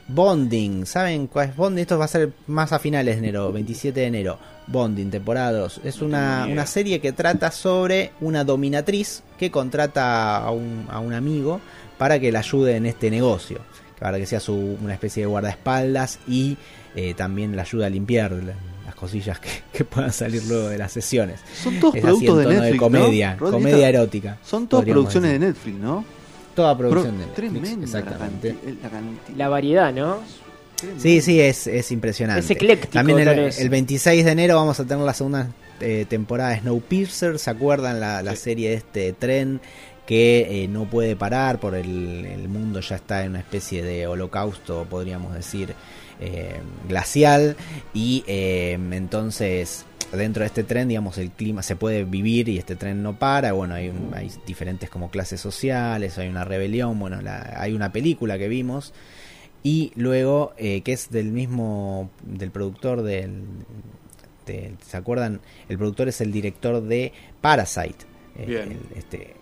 Bonding. 0.08 0.86
¿Saben 0.86 1.26
cuál 1.26 1.48
es 1.48 1.56
Bonding? 1.56 1.82
Esto 1.82 1.98
va 1.98 2.04
a 2.04 2.08
ser 2.08 2.32
más 2.46 2.72
a 2.72 2.78
finales 2.78 3.16
de 3.16 3.28
enero, 3.28 3.50
27 3.52 3.98
de 4.00 4.06
enero. 4.06 4.38
Bonding, 4.66 5.10
temporada 5.10 5.52
2. 5.52 5.80
Es 5.84 6.02
una, 6.02 6.46
una 6.50 6.66
serie 6.66 7.00
que 7.00 7.12
trata 7.12 7.50
sobre 7.50 8.12
una 8.20 8.44
dominatriz 8.44 9.22
que 9.38 9.50
contrata 9.50 10.36
a 10.38 10.50
un, 10.50 10.86
a 10.90 10.98
un 10.98 11.14
amigo 11.14 11.60
para 11.98 12.18
que 12.20 12.30
le 12.32 12.38
ayude 12.38 12.76
en 12.76 12.86
este 12.86 13.10
negocio. 13.10 13.60
Para 13.98 14.18
que 14.18 14.26
sea 14.26 14.40
su, 14.40 14.54
una 14.54 14.92
especie 14.92 15.22
de 15.22 15.26
guardaespaldas 15.26 16.18
y 16.28 16.56
eh, 16.94 17.14
también 17.14 17.54
le 17.56 17.62
ayude 17.62 17.86
a 17.86 17.88
limpiar 17.90 18.32
la- 18.32 18.54
las 18.84 18.94
cosillas 18.94 19.40
que, 19.40 19.48
que 19.72 19.84
puedan 19.84 20.12
salir 20.12 20.42
luego 20.46 20.68
de 20.68 20.78
las 20.78 20.92
sesiones. 20.92 21.40
Son 21.62 21.80
todos 21.80 21.94
Es 21.96 22.02
productos 22.02 22.38
de 22.38 22.46
Netflix, 22.46 22.78
comedia, 22.78 23.32
¿no? 23.34 23.38
Rodri, 23.40 23.52
comedia 23.52 23.76
esta- 23.76 23.88
erótica. 23.88 24.38
Son 24.44 24.66
todas 24.68 24.84
producciones 24.84 25.30
decir. 25.30 25.40
de 25.40 25.46
Netflix, 25.52 25.76
¿no? 25.78 26.04
Toda 26.54 26.76
producción 26.78 27.16
Pro- 27.16 27.20
de 27.20 27.26
Netflix, 27.26 27.52
Tremenda 27.52 27.84
exactamente. 27.84 28.54
La, 29.36 29.48
variedad, 29.48 29.92
¿no? 29.92 30.18
Sí, 30.98 31.20
sí, 31.22 31.40
es, 31.40 31.66
es 31.66 31.90
impresionante. 31.90 32.40
Es 32.40 32.50
ecléctico, 32.50 32.92
También 32.92 33.18
el, 33.20 33.28
el 33.28 33.68
26 33.70 34.24
de 34.26 34.30
enero 34.30 34.56
vamos 34.56 34.78
a 34.78 34.84
tener 34.84 35.04
la 35.04 35.14
segunda 35.14 35.48
eh, 35.80 36.04
temporada 36.08 36.50
de 36.50 36.60
Snowpiercer. 36.60 37.38
¿Se 37.38 37.48
acuerdan 37.50 37.98
la, 37.98 38.22
la 38.22 38.36
serie 38.36 38.70
de 38.70 38.74
este 38.76 39.12
tren 39.14 39.60
que 40.06 40.64
eh, 40.64 40.68
no 40.68 40.84
puede 40.84 41.16
parar 41.16 41.58
por 41.58 41.74
el, 41.74 42.24
el 42.24 42.48
mundo 42.48 42.80
ya 42.80 42.96
está 42.96 43.24
en 43.24 43.30
una 43.30 43.40
especie 43.40 43.82
de 43.82 44.06
holocausto, 44.06 44.86
podríamos 44.88 45.34
decir, 45.34 45.74
eh, 46.20 46.60
glacial 46.88 47.56
y 47.92 48.24
eh, 48.26 48.78
entonces 48.92 49.84
dentro 50.12 50.42
de 50.42 50.46
este 50.46 50.62
tren, 50.64 50.88
digamos, 50.88 51.18
el 51.18 51.30
clima 51.32 51.62
se 51.62 51.74
puede 51.76 52.04
vivir 52.04 52.48
y 52.48 52.56
este 52.58 52.76
tren 52.76 53.02
no 53.02 53.18
para. 53.18 53.52
Bueno, 53.52 53.74
hay, 53.74 53.88
un- 53.88 54.12
hay 54.14 54.30
diferentes 54.46 54.88
como 54.88 55.10
clases 55.10 55.40
sociales, 55.40 56.16
hay 56.18 56.28
una 56.28 56.44
rebelión. 56.44 56.98
Bueno, 56.98 57.20
la- 57.20 57.54
hay 57.56 57.72
una 57.74 57.90
película 57.92 58.38
que 58.38 58.46
vimos 58.48 58.94
y 59.64 59.90
luego 59.96 60.54
eh, 60.58 60.82
que 60.82 60.92
es 60.92 61.10
del 61.10 61.32
mismo 61.32 62.08
del 62.22 62.52
productor 62.52 63.02
del, 63.02 63.42
¿se 64.46 64.96
acuerdan? 64.96 65.40
El 65.68 65.76
productor 65.78 66.08
es 66.08 66.20
el 66.20 66.30
director 66.32 66.80
de 66.82 67.12
Parasite, 67.40 68.04
Bien. 68.46 68.72
el- 68.72 68.98
este 68.98 69.34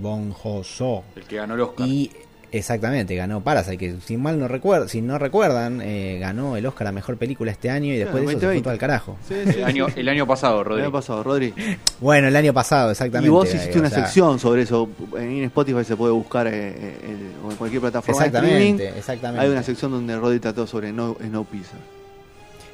Bong 0.00 0.32
Joon-ho 0.32 1.04
El 1.16 1.22
que 1.24 1.36
ganó 1.36 1.54
el 1.54 1.60
Oscar. 1.60 1.86
y 1.88 2.10
exactamente 2.52 3.14
ganó 3.16 3.42
Parasite 3.42 3.76
que 3.76 3.96
si 4.00 4.16
mal 4.16 4.38
no 4.38 4.48
recuerdo, 4.48 4.88
si 4.88 5.02
no 5.02 5.18
recuerdan, 5.18 5.80
eh, 5.82 6.18
ganó 6.20 6.56
el 6.56 6.64
Oscar 6.64 6.86
a 6.86 6.92
mejor 6.92 7.16
película 7.18 7.50
este 7.50 7.68
año 7.70 7.92
y 7.92 7.96
después 7.98 8.24
de 8.24 8.30
eso 8.32 8.40
se 8.40 8.46
fue 8.46 8.54
2020. 8.54 8.62
todo 8.62 8.72
al 8.72 8.78
carajo. 8.78 9.16
Sí, 9.28 9.34
sí, 9.52 9.58
El 9.58 9.64
año, 9.64 9.86
el 9.94 10.08
año 10.08 10.26
pasado, 10.26 10.60
El 10.60 10.64
Rodri. 10.64 10.82
año 10.84 10.92
pasado, 10.92 11.22
Rodri. 11.22 11.52
Bueno, 12.00 12.28
el 12.28 12.36
año 12.36 12.54
pasado, 12.54 12.90
exactamente. 12.92 13.26
Y 13.26 13.30
vos 13.30 13.52
eh, 13.52 13.56
hiciste 13.56 13.76
o 13.76 13.80
una 13.80 13.90
sea, 13.90 14.04
sección 14.04 14.38
sobre 14.38 14.62
eso. 14.62 14.88
En 15.18 15.44
Spotify 15.44 15.84
se 15.84 15.96
puede 15.96 16.12
buscar 16.12 16.46
eh, 16.46 16.52
eh, 16.54 16.96
el- 17.04 17.46
o 17.46 17.50
en 17.50 17.56
cualquier 17.56 17.80
plataforma 17.82 18.20
de 18.22 18.26
streaming. 18.28 18.52
Exactamente, 18.74 18.98
exactamente. 18.98 19.44
Hay 19.44 19.50
una 19.50 19.62
sección 19.62 19.90
donde 19.90 20.16
Rodri 20.16 20.38
trató 20.40 20.66
sobre 20.66 20.92
No, 20.92 21.16
Snowpiercer. 21.20 21.95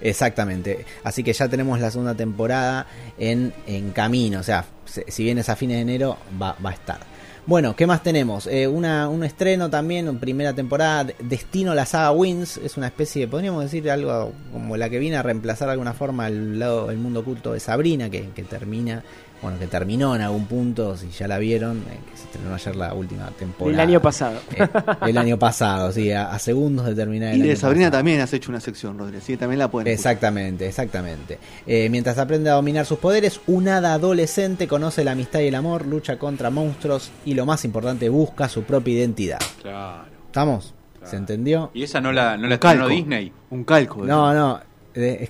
Exactamente. 0.03 0.85
Así 1.05 1.23
que 1.23 1.33
ya 1.33 1.49
tenemos 1.49 1.81
la 1.81 1.91
segunda 1.91 2.15
temporada 2.15 2.87
en, 3.19 3.53
en 3.67 3.93
camino. 3.93 4.41
O 4.41 4.43
sea, 4.43 4.65
se- 4.85 5.05
si 5.09 5.23
vienes 5.25 5.49
a 5.49 5.57
fines 5.57 5.77
de 5.77 5.83
enero, 5.83 6.19
va, 6.41 6.57
va 6.65 6.71
a 6.71 6.75
estar. 6.75 6.99
Bueno, 7.45 7.75
¿qué 7.75 7.87
más 7.89 8.03
tenemos? 8.05 8.47
Eh, 8.47 8.69
un 8.69 9.25
estreno 9.25 9.69
también, 9.69 10.19
primera 10.19 10.53
temporada, 10.53 11.05
de- 11.05 11.17
Destino 11.21 11.75
la 11.75 11.87
saga 11.87 12.13
Wins. 12.13 12.57
Es 12.59 12.77
una 12.77 12.87
especie, 12.89 13.23
de, 13.23 13.29
podríamos 13.29 13.63
decir, 13.65 13.91
algo 13.91 14.33
como 14.53 14.77
la 14.77 14.89
que 14.91 14.99
viene 14.99 15.17
a 15.17 15.23
reemplazar 15.23 15.69
de 15.69 15.73
alguna 15.73 15.93
forma 15.93 16.29
el, 16.29 16.59
lado, 16.59 16.91
el 16.91 16.99
mundo 16.99 17.21
oculto 17.21 17.53
de 17.53 17.61
Sabrina, 17.61 18.11
que, 18.11 18.29
que 18.31 18.43
termina, 18.43 19.03
bueno, 19.43 19.59
que 19.59 19.67
terminó 19.67 20.15
en 20.15 20.23
algún 20.23 20.47
punto, 20.47 20.97
si 20.97 21.11
ya 21.11 21.27
la 21.27 21.37
vieron, 21.39 21.79
eh, 21.91 21.99
que 22.11 22.17
se 22.17 22.25
estrenó 22.25 22.55
ayer 22.55 22.77
la 22.77 22.95
última 22.95 23.27
temporada. 23.39 23.75
El 23.75 23.81
año 23.89 24.01
pasado. 24.01 24.39
Eh, 24.57 24.69
el 25.09 25.19
año 25.19 25.39
pasado, 25.39 25.91
sí, 25.93 26.13
a, 26.13 26.31
a 26.33 26.39
segundos 26.39 26.87
de 26.87 26.95
terminar 26.95 27.31
el 27.35 27.41
Y 27.41 27.43
de 27.43 27.51
año 27.51 27.57
Sabrina 27.59 27.87
pasado. 27.87 27.99
también 27.99 28.21
has 28.21 28.33
hecho 28.33 28.51
una 28.51 28.61
sección, 28.61 28.97
Rodri. 28.99 29.17
Así 29.19 29.33
que 29.33 29.39
también 29.39 29.59
la 29.59 29.69
pueden 29.71 29.89
escuchar. 29.89 30.13
Exactamente, 30.13 30.67
exactamente. 30.69 31.39
Eh, 31.67 31.89
mientras 31.91 32.19
aprende 32.19 32.51
a 32.51 32.55
dominar 32.55 32.87
sus 32.87 32.99
poderes, 32.99 33.41
un 33.49 33.67
hada 33.69 33.95
adolescente 33.95 34.69
conoce 34.69 35.03
la 35.05 35.13
amistad 35.13 35.41
y 35.41 35.49
el 35.49 35.55
amor, 35.57 35.87
lucha 35.87 36.19
contra 36.19 36.49
monstruos 36.51 37.11
y 37.25 37.35
lo 37.35 37.45
más 37.45 37.65
importante, 37.65 38.09
busca 38.09 38.49
su 38.49 38.63
propia 38.63 38.95
identidad. 38.95 39.39
Claro. 39.61 40.05
¿Estamos? 40.27 40.75
¿Se 41.05 41.17
entendió? 41.17 41.73
¿Y 41.75 41.83
esa 41.83 42.01
no 42.01 42.13
la, 42.13 42.37
no 42.37 42.47
la 42.47 42.55
estrenó 42.55 42.79
calco. 42.85 42.89
Disney? 42.95 43.33
Un 43.51 43.65
calco. 43.65 44.05
No, 44.05 44.33
no. 44.33 44.61
eh, 44.95 45.29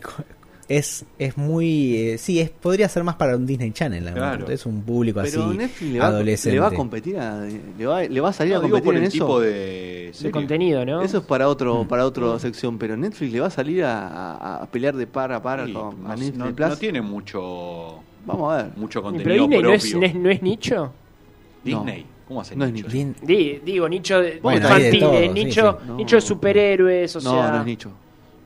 Es, 0.75 1.05
es, 1.19 1.37
muy. 1.37 1.97
eh, 1.97 2.19
sí, 2.19 2.41
es, 2.41 2.49
podría 2.49 2.89
ser 2.89 3.05
más 3.05 3.17
para 3.17 3.37
un 3.37 3.45
Disney 3.45 3.73
Channel. 3.73 4.11
Claro. 4.15 4.49
Es 4.49 4.65
un 4.65 4.81
público 4.83 5.21
Pero 5.23 5.47
así. 5.49 5.57
Netflix 5.59 5.93
le 5.93 5.99
va, 5.99 6.07
adolescente. 6.07 6.55
le 6.55 6.61
va 6.61 6.69
a 6.69 6.71
competir 6.73 7.19
a, 7.19 7.45
le, 7.79 7.87
va, 7.87 8.03
le 8.05 8.21
va 8.21 8.29
a 8.31 8.33
salir 8.33 8.55
No, 8.55 8.59
a 8.59 8.63
competir 8.63 8.85
por 8.85 8.95
en 8.97 9.03
el 9.03 9.09
eso. 9.09 9.13
tipo 9.19 9.41
de 9.41 10.31
contenido, 10.33 10.85
¿no? 10.87 11.03
Eso 11.03 11.19
es 11.19 11.25
para 11.25 11.45
Mm. 11.47 11.51
otro, 11.51 11.87
para 11.89 12.07
otra 12.07 12.39
sección, 12.39 12.79
pero 12.79 12.97
Netflix 12.97 13.33
le 13.33 13.41
va 13.41 13.49
a 13.49 13.51
salir 13.51 13.85
a, 13.85 14.09
a- 14.09 14.63
a 14.63 14.67
pelear 14.67 14.97
de 14.97 15.07
par 15.07 15.31
a 15.33 15.43
par 15.43 15.67
Sí, 15.67 15.73
con 15.75 16.03
no, 16.03 16.11
a 16.11 16.17
Netflix 16.17 16.39
no- 16.39 16.55
Plus. 16.55 16.69
no 16.71 16.77
tiene 16.77 17.03
mucho 17.03 17.99
Vamos 18.25 18.53
a 18.55 18.57
ver. 18.63 18.67
mucho 18.77 19.03
contenido 19.03 19.29
Pero 19.29 19.43
Disney 19.43 19.63
no 19.63 19.73
es, 19.75 19.83
propio. 19.83 19.99
no 20.01 20.07
es- 20.07 20.15
no 20.15 20.31
es 20.31 20.43
nicho. 20.43 20.93
Disney. 21.65 22.07
¿Cómo 22.29 22.41
hace 22.41 22.57
No 22.57 22.65
es 22.65 22.73
nicho? 22.73 22.89
Di- 23.23 23.61
digo, 23.63 23.89
nicho 23.91 24.21
de, 24.23 24.39
Bueno, 24.41 24.61
de 24.61 24.65
infantil, 24.75 25.01
todo, 25.01 25.13
eh, 25.15 25.23
sí, 25.25 25.45
nicho, 25.45 25.79
sí. 25.83 25.87
No. 25.89 25.97
nicho 25.97 26.17
de 26.17 26.23
superhéroes, 26.23 27.17
o 27.17 27.21
no, 27.21 27.31
sea. 27.31 27.51
no 27.51 27.61
es 27.61 27.67
nicho. 27.67 27.89
¿no 27.91 27.95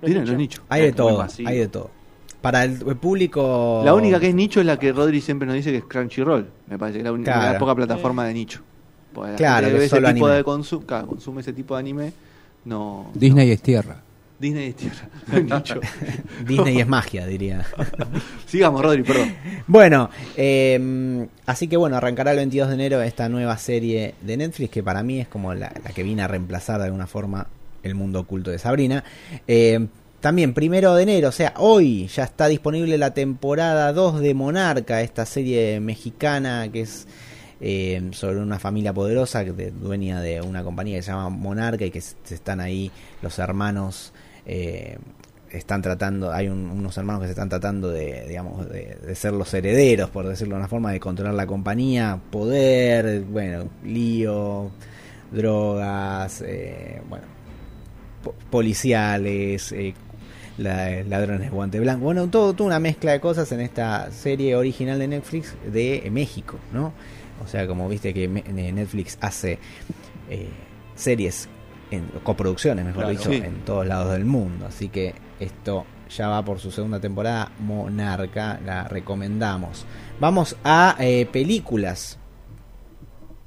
es 0.02 0.06
Disney 0.09 0.21
nicho? 0.23 0.26
no 0.26 0.33
es 0.33 0.38
nicho. 0.38 0.62
Hay 0.68 0.83
de 0.83 0.92
todo, 0.92 1.26
hay 1.47 1.59
de 1.59 1.68
todo. 1.68 1.90
Para 2.47 2.62
el, 2.62 2.79
público. 2.79 3.83
La 3.85 3.93
única 3.93 4.21
que 4.21 4.29
es 4.29 4.35
nicho 4.37 4.61
es 4.61 4.67
la 4.67 4.79
que 4.79 4.93
Rodri 4.93 5.21
siempre 5.21 5.47
nos 5.47 5.57
dice 5.57 5.73
que 5.73 5.79
es 5.79 5.85
Crunchyroll. 5.85 6.49
Me 6.69 6.79
parece 6.79 6.99
que 6.99 7.00
es 7.00 7.05
la 7.05 7.11
única 7.11 7.33
Claro. 7.33 7.53
la 7.55 7.59
poca 7.59 7.75
plataforma 7.75 8.25
de 8.25 8.35
nicho. 8.35 8.62
Porque 9.12 9.35
Claro, 9.35 9.67
gente 9.67 9.81
que 9.81 9.85
ese 9.87 9.97
solo 9.97 10.15
tipo 10.15 10.26
anime. 10.26 10.37
de 10.37 10.45
consum 10.45 10.83
claro, 10.85 11.09
consume 11.09 11.41
ese 11.41 11.53
tipo 11.53 11.75
de 11.75 11.81
anime. 11.81 12.12
No. 12.65 13.11
Disney 13.15 13.50
es 13.50 13.61
tierra. 13.61 14.00
Disney 14.38 14.69
es 14.69 14.76
tierra. 14.76 15.09
no 15.26 15.38
es 15.38 15.45
nicho. 15.45 15.81
Disney 16.47 16.79
es 16.79 16.87
magia, 16.97 17.26
diría. 17.26 17.67
Sigamos, 18.47 18.81
Rodri, 18.81 19.03
perdón. 19.03 19.35
Bueno, 19.67 20.09
eh, 20.37 21.26
así 21.47 21.67
que 21.67 21.76
bueno, 21.76 21.97
arrancará 21.97 22.31
el 22.31 22.37
22 22.37 22.69
de 22.69 22.75
enero 22.75 23.03
esta 23.03 23.29
nueva 23.29 23.57
serie 23.59 24.15
de 24.21 24.37
Netflix 24.37 24.71
que 24.71 24.85
para 24.85 25.03
mí 25.03 25.19
es 25.19 25.26
como 25.26 25.53
la, 25.53 25.73
la 25.83 25.91
que 25.91 26.05
viene 26.05 26.23
a 26.23 26.29
reemplazar 26.29 26.79
de 26.79 26.85
alguna 26.85 27.09
forma 27.09 27.49
el 27.83 27.97
mundo 27.97 28.21
oculto 28.21 28.53
de 28.53 28.59
Sabrina. 28.61 29.03
Eh, 29.49 29.85
también 30.20 30.54
primero 30.54 30.94
de 30.94 31.02
enero, 31.04 31.28
o 31.28 31.32
sea, 31.32 31.54
hoy 31.58 32.06
ya 32.08 32.25
está 32.25 32.46
disponible 32.49 32.99
la 32.99 33.12
temporada 33.14 33.92
2 33.92 34.20
de 34.20 34.35
Monarca, 34.35 35.00
esta 35.02 35.25
serie 35.26 35.78
mexicana 35.80 36.68
que 36.73 36.80
es 36.82 37.06
eh, 37.61 38.11
sobre 38.12 38.40
una 38.40 38.58
familia 38.58 38.92
poderosa 38.92 39.42
de- 39.44 39.70
dueña 39.70 40.20
de 40.20 40.42
una 40.42 40.62
compañía 40.62 40.96
que 40.99 41.02
se 41.02 41.11
llama 41.11 41.30
Monarca 41.30 41.85
y 41.87 41.90
que 41.90 42.00
s- 42.00 42.14
están 42.30 42.61
ahí 42.61 42.90
los 43.23 43.38
hermanos 43.38 44.12
eh, 44.44 44.99
están 45.50 45.80
tratando, 45.80 46.32
hay 46.32 46.49
un- 46.49 46.68
unos 46.70 46.96
hermanos 46.99 47.23
que 47.23 47.28
se 47.28 47.32
están 47.32 47.49
tratando 47.49 47.88
de, 47.90 48.26
digamos, 48.28 48.68
de, 48.68 49.14
ser 49.14 49.32
los 49.32 49.52
herederos, 49.54 50.11
por 50.11 50.26
decirlo 50.28 50.54
de 50.56 50.58
una 50.61 50.68
forma, 50.68 50.92
de 50.92 51.00
controlar 51.00 51.32
la 51.35 51.46
compañía, 51.46 52.18
poder, 52.30 53.23
bueno, 53.23 53.68
lío, 53.85 54.70
drogas, 55.32 56.42
eh, 56.46 57.00
bueno, 57.08 57.25
po- 58.23 58.35
policiales, 58.50 59.73
eh, 59.73 59.94
la- 60.58 61.02
ladrones 61.02 61.40
de 61.42 61.48
guante 61.50 61.80
blanco, 61.80 62.04
bueno, 62.04 62.28
todo, 62.28 62.52
toda 62.54 62.66
una 62.68 62.78
mezcla 62.80 63.12
de 63.12 63.20
cosas 63.20 63.50
en 63.52 63.60
esta 63.60 64.10
serie 64.10 64.56
original 64.56 64.98
de 64.98 65.08
Netflix 65.08 65.54
de 65.70 66.08
México, 66.10 66.58
¿no? 66.72 66.92
O 67.44 67.46
sea, 67.48 67.66
como 67.66 67.88
viste 67.88 68.14
que 68.14 68.25
eh, 68.25 68.72
Netflix 68.72 69.18
hace 69.20 69.58
eh, 70.30 70.48
series, 70.94 71.48
en, 71.90 72.04
coproducciones, 72.22 72.84
mejor 72.84 73.04
Claro. 73.04 73.18
dicho, 73.18 73.30
Sí. 73.30 73.36
en 73.36 73.60
todos 73.64 73.86
lados 73.86 74.12
del 74.12 74.25
mundo. 74.25 74.66
Así 74.66 74.88
que 74.88 75.14
esto 75.38 75.84
ya 76.08 76.28
va 76.28 76.42
por 76.44 76.58
su 76.58 76.70
segunda 76.70 76.98
temporada, 76.98 77.52
Monarca, 77.60 78.58
la 78.64 78.84
recomendamos. 78.88 79.84
Vamos 80.18 80.56
a 80.64 80.96
eh, 80.98 81.26
películas. 81.30 82.18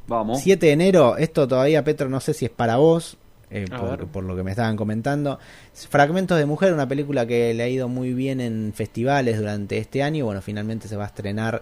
Vamos. 0.07 0.41
7 0.41 0.65
de 0.67 0.71
enero, 0.71 1.17
esto 1.17 1.47
todavía, 1.47 1.83
Petro, 1.83 2.09
no 2.09 2.19
sé 2.19 2.33
si 2.33 2.45
es 2.45 2.51
para 2.51 2.77
vos, 2.77 3.17
eh, 3.51 3.65
A 3.71 3.97
por, 3.97 4.23
lo 4.23 4.35
que 4.35 4.43
me 4.43 4.51
estaban 4.51 4.75
comentando. 4.75 5.39
Fragmentos 5.73 6.37
de 6.37 6.45
Mujer, 6.45 6.73
una 6.73 6.87
película 6.87 7.25
que 7.25 7.53
le 7.53 7.63
ha 7.63 7.67
ido 7.69 7.87
muy 7.87 8.13
bien 8.13 8.41
en 8.41 8.71
festivales 8.75 9.37
durante 9.39 9.77
este 9.77 10.03
año. 10.03 10.25
Bueno, 10.25 10.41
finalmente 10.41 10.87
se 10.87 10.95
va 10.95 11.05
a 11.05 11.07
estrenar 11.07 11.61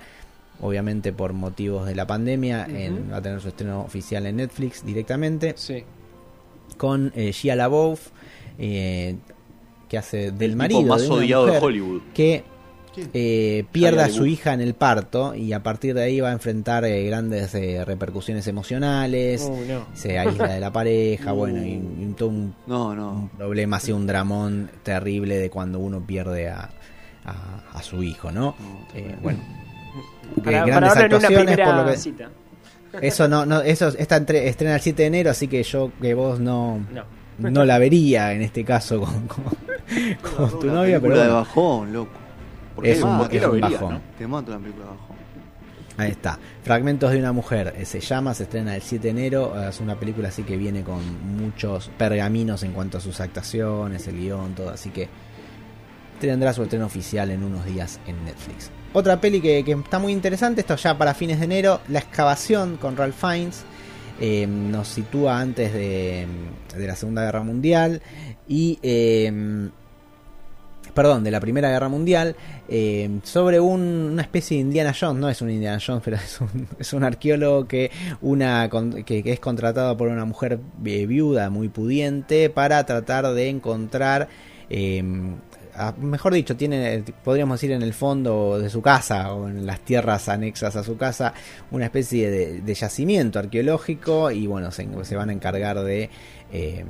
obviamente 0.59 1.13
por 1.13 1.33
motivos 1.33 1.85
de 1.85 1.93
la 1.95 2.07
pandemia, 2.07 2.65
en- 2.65 3.11
va 3.11 3.17
a 3.17 3.21
tener 3.21 3.39
su 3.41 3.47
estreno 3.49 3.81
oficial 3.81 4.25
en 4.25 4.37
Netflix 4.37 4.83
directamente, 4.85 5.53
Sí. 5.55 5.83
con 6.77 7.11
eh, 7.15 7.31
Shia 7.31 7.55
LaBeouf, 7.55 8.09
eh, 8.57 9.15
que 9.87 9.97
hace 9.97 10.31
del 10.31 10.51
El 10.51 10.55
marido 10.57 10.79
tipo 10.81 10.93
más 10.93 11.01
de 11.03 11.09
odiado 11.09 11.45
de 11.45 11.57
Hollywood. 11.59 12.01
que 12.13 12.43
eh, 13.13 13.65
pierde 13.71 14.01
a 14.01 14.09
su 14.09 14.25
hija 14.25 14.53
en 14.53 14.61
el 14.61 14.73
parto 14.73 15.35
y 15.35 15.53
a 15.53 15.61
partir 15.63 15.93
de 15.93 16.03
ahí 16.03 16.19
va 16.19 16.29
a 16.29 16.33
enfrentar 16.33 16.83
eh, 16.85 17.03
grandes 17.05 17.53
eh, 17.55 17.83
repercusiones 17.85 18.47
emocionales, 18.47 19.49
no. 19.67 19.85
se 19.93 20.17
aísla 20.19 20.47
de 20.47 20.59
la 20.59 20.71
pareja, 20.71 21.31
bueno, 21.33 21.63
y, 21.63 21.73
y 21.73 22.13
todo 22.17 22.29
un, 22.29 22.55
No, 22.65 22.87
un 22.89 22.97
no. 22.97 23.29
problema, 23.37 23.77
así 23.77 23.91
un 23.91 24.07
dramón 24.07 24.69
terrible 24.83 25.37
de 25.37 25.49
cuando 25.49 25.79
uno 25.79 26.01
pierde 26.05 26.49
a, 26.49 26.69
a, 27.25 27.63
a 27.73 27.83
su 27.83 28.03
hijo, 28.03 28.31
¿no? 28.31 28.55
Eh, 28.95 29.15
bueno, 29.21 29.39
Para, 30.43 30.65
grandes 30.65 30.73
para 30.75 30.87
ahora 30.89 31.01
en 31.01 31.05
una 31.07 31.15
actuaciones, 31.17 31.57
por 31.57 31.75
lo 31.75 31.85
que- 31.91 31.97
cita. 31.97 32.29
eso 33.01 33.27
no, 33.27 33.45
no, 33.45 33.61
eso 33.61 33.87
esta 33.97 34.17
entre- 34.17 34.47
estrena 34.47 34.75
el 34.75 34.81
7 34.81 35.01
de 35.03 35.07
enero, 35.07 35.31
así 35.31 35.47
que 35.47 35.63
yo 35.63 35.91
que 36.01 36.13
vos 36.13 36.39
no, 36.39 36.79
No. 37.39 37.49
no 37.49 37.65
la 37.65 37.79
vería 37.79 38.33
en 38.33 38.41
este 38.41 38.63
caso 38.63 38.99
con, 39.01 39.27
con, 39.27 39.43
con 40.35 40.59
tu 40.59 40.67
novia, 40.67 40.99
pero 40.99 41.13
película 41.13 41.15
de 41.23 41.27
bueno, 41.29 41.33
bajón, 41.35 41.93
loco. 41.93 42.11
¿Por 42.77 42.83
qué, 42.85 42.91
Es 42.91 43.01
un- 43.03 43.27
es 43.29 43.43
un 43.45 43.59
bajón. 43.59 43.93
no? 43.95 44.01
Te 44.17 44.25
mato 44.27 44.51
la 44.51 44.59
película 44.59 44.85
bajón. 44.85 45.17
ahí 45.97 46.11
está. 46.11 46.37
Fragmentos 46.63 47.11
de 47.11 47.17
una 47.19 47.31
mujer, 47.33 47.73
eh, 47.77 47.83
se 47.85 47.99
llama, 47.99 48.33
se 48.35 48.43
estrena 48.43 48.75
el 48.75 48.81
7 48.83 49.03
de 49.03 49.09
enero, 49.09 49.53
eh, 49.59 49.69
es 49.69 49.79
una 49.81 49.95
película 49.99 50.27
así 50.29 50.43
que 50.43 50.55
viene 50.55 50.83
con 50.83 50.99
muchos 51.37 51.89
pergaminos 51.97 52.61
en 52.63 52.71
cuanto 52.73 52.99
a 52.99 53.01
sus 53.01 53.19
actuaciones, 53.19 54.07
el 54.07 54.17
guion, 54.19 54.53
todo, 54.53 54.69
así 54.69 54.91
que 54.91 55.09
tendrá 56.21 56.53
su 56.53 56.63
estreno 56.63 56.85
oficial 56.85 57.31
en 57.31 57.43
unos 57.43 57.65
días 57.65 57.99
en 58.07 58.23
Netflix. 58.25 58.69
Otra 58.93 59.19
peli 59.19 59.41
que, 59.41 59.63
que 59.63 59.71
está 59.73 59.99
muy 59.99 60.11
interesante, 60.13 60.61
esto 60.61 60.75
ya 60.75 60.97
para 60.97 61.13
fines 61.13 61.39
de 61.39 61.45
enero, 61.45 61.81
La 61.89 61.99
excavación 61.99 62.77
con 62.77 62.95
Ralph 62.95 63.15
Fiennes. 63.19 63.63
eh, 64.19 64.47
nos 64.47 64.87
sitúa 64.87 65.39
antes 65.39 65.71
de, 65.73 66.25
de 66.75 66.87
la 66.87 66.95
Segunda 66.95 67.23
Guerra 67.23 67.43
Mundial 67.43 68.01
y 68.47 68.79
eh, 68.81 69.69
perdón, 70.97 71.23
de 71.23 71.31
la 71.31 71.39
Primera 71.39 71.69
Guerra 71.69 71.87
Mundial, 71.89 72.35
eh, 72.67 73.09
sobre 73.23 73.59
un- 73.59 74.09
una 74.13 74.23
especie 74.23 74.57
de 74.57 74.61
Indiana 74.61 74.93
Jones, 74.99 75.21
no 75.21 75.29
es 75.29 75.41
un 75.41 75.49
Indiana 75.51 75.79
Jones, 75.85 76.01
pero 76.03 76.17
es 76.25 76.41
un, 76.41 76.67
es 76.79 76.91
un 76.93 77.03
arqueólogo 77.03 77.67
que, 77.67 77.89
una, 78.21 78.69
que, 79.05 79.23
que 79.23 79.31
es 79.31 79.39
contratado 79.39 79.95
por 79.95 80.07
una 80.09 80.25
mujer 80.25 80.59
eh, 80.85 81.05
viuda 81.05 81.49
muy 81.49 81.69
pudiente 81.69 82.49
para 82.49 82.83
tratar 82.85 83.31
de 83.33 83.47
encontrar... 83.49 84.27
eh, 84.69 85.03
mejor 86.01 86.33
dicho, 86.33 86.55
tiene, 86.57 87.03
podríamos 87.23 87.59
decir 87.61 87.71
en 87.71 87.83
el 87.83 87.93
fondo 87.93 88.57
de 88.59 88.67
su 88.69 88.81
casa 88.81 89.31
o 89.33 89.47
en 89.47 89.67
las 89.67 89.79
tierras 89.81 90.27
anexas 90.27 90.75
a 90.75 90.83
su 90.83 90.97
casa, 90.97 91.35
una 91.69 91.85
especie 91.85 92.31
de, 92.31 92.73
yacimiento 92.73 93.37
arqueológico 93.37 94.31
y 94.31 94.47
bueno, 94.47 94.71
se, 94.71 94.87
se 95.03 95.15
van 95.15 95.29
a 95.29 95.33
encargar 95.33 95.79
de 95.83 96.09
eh, 96.51 96.83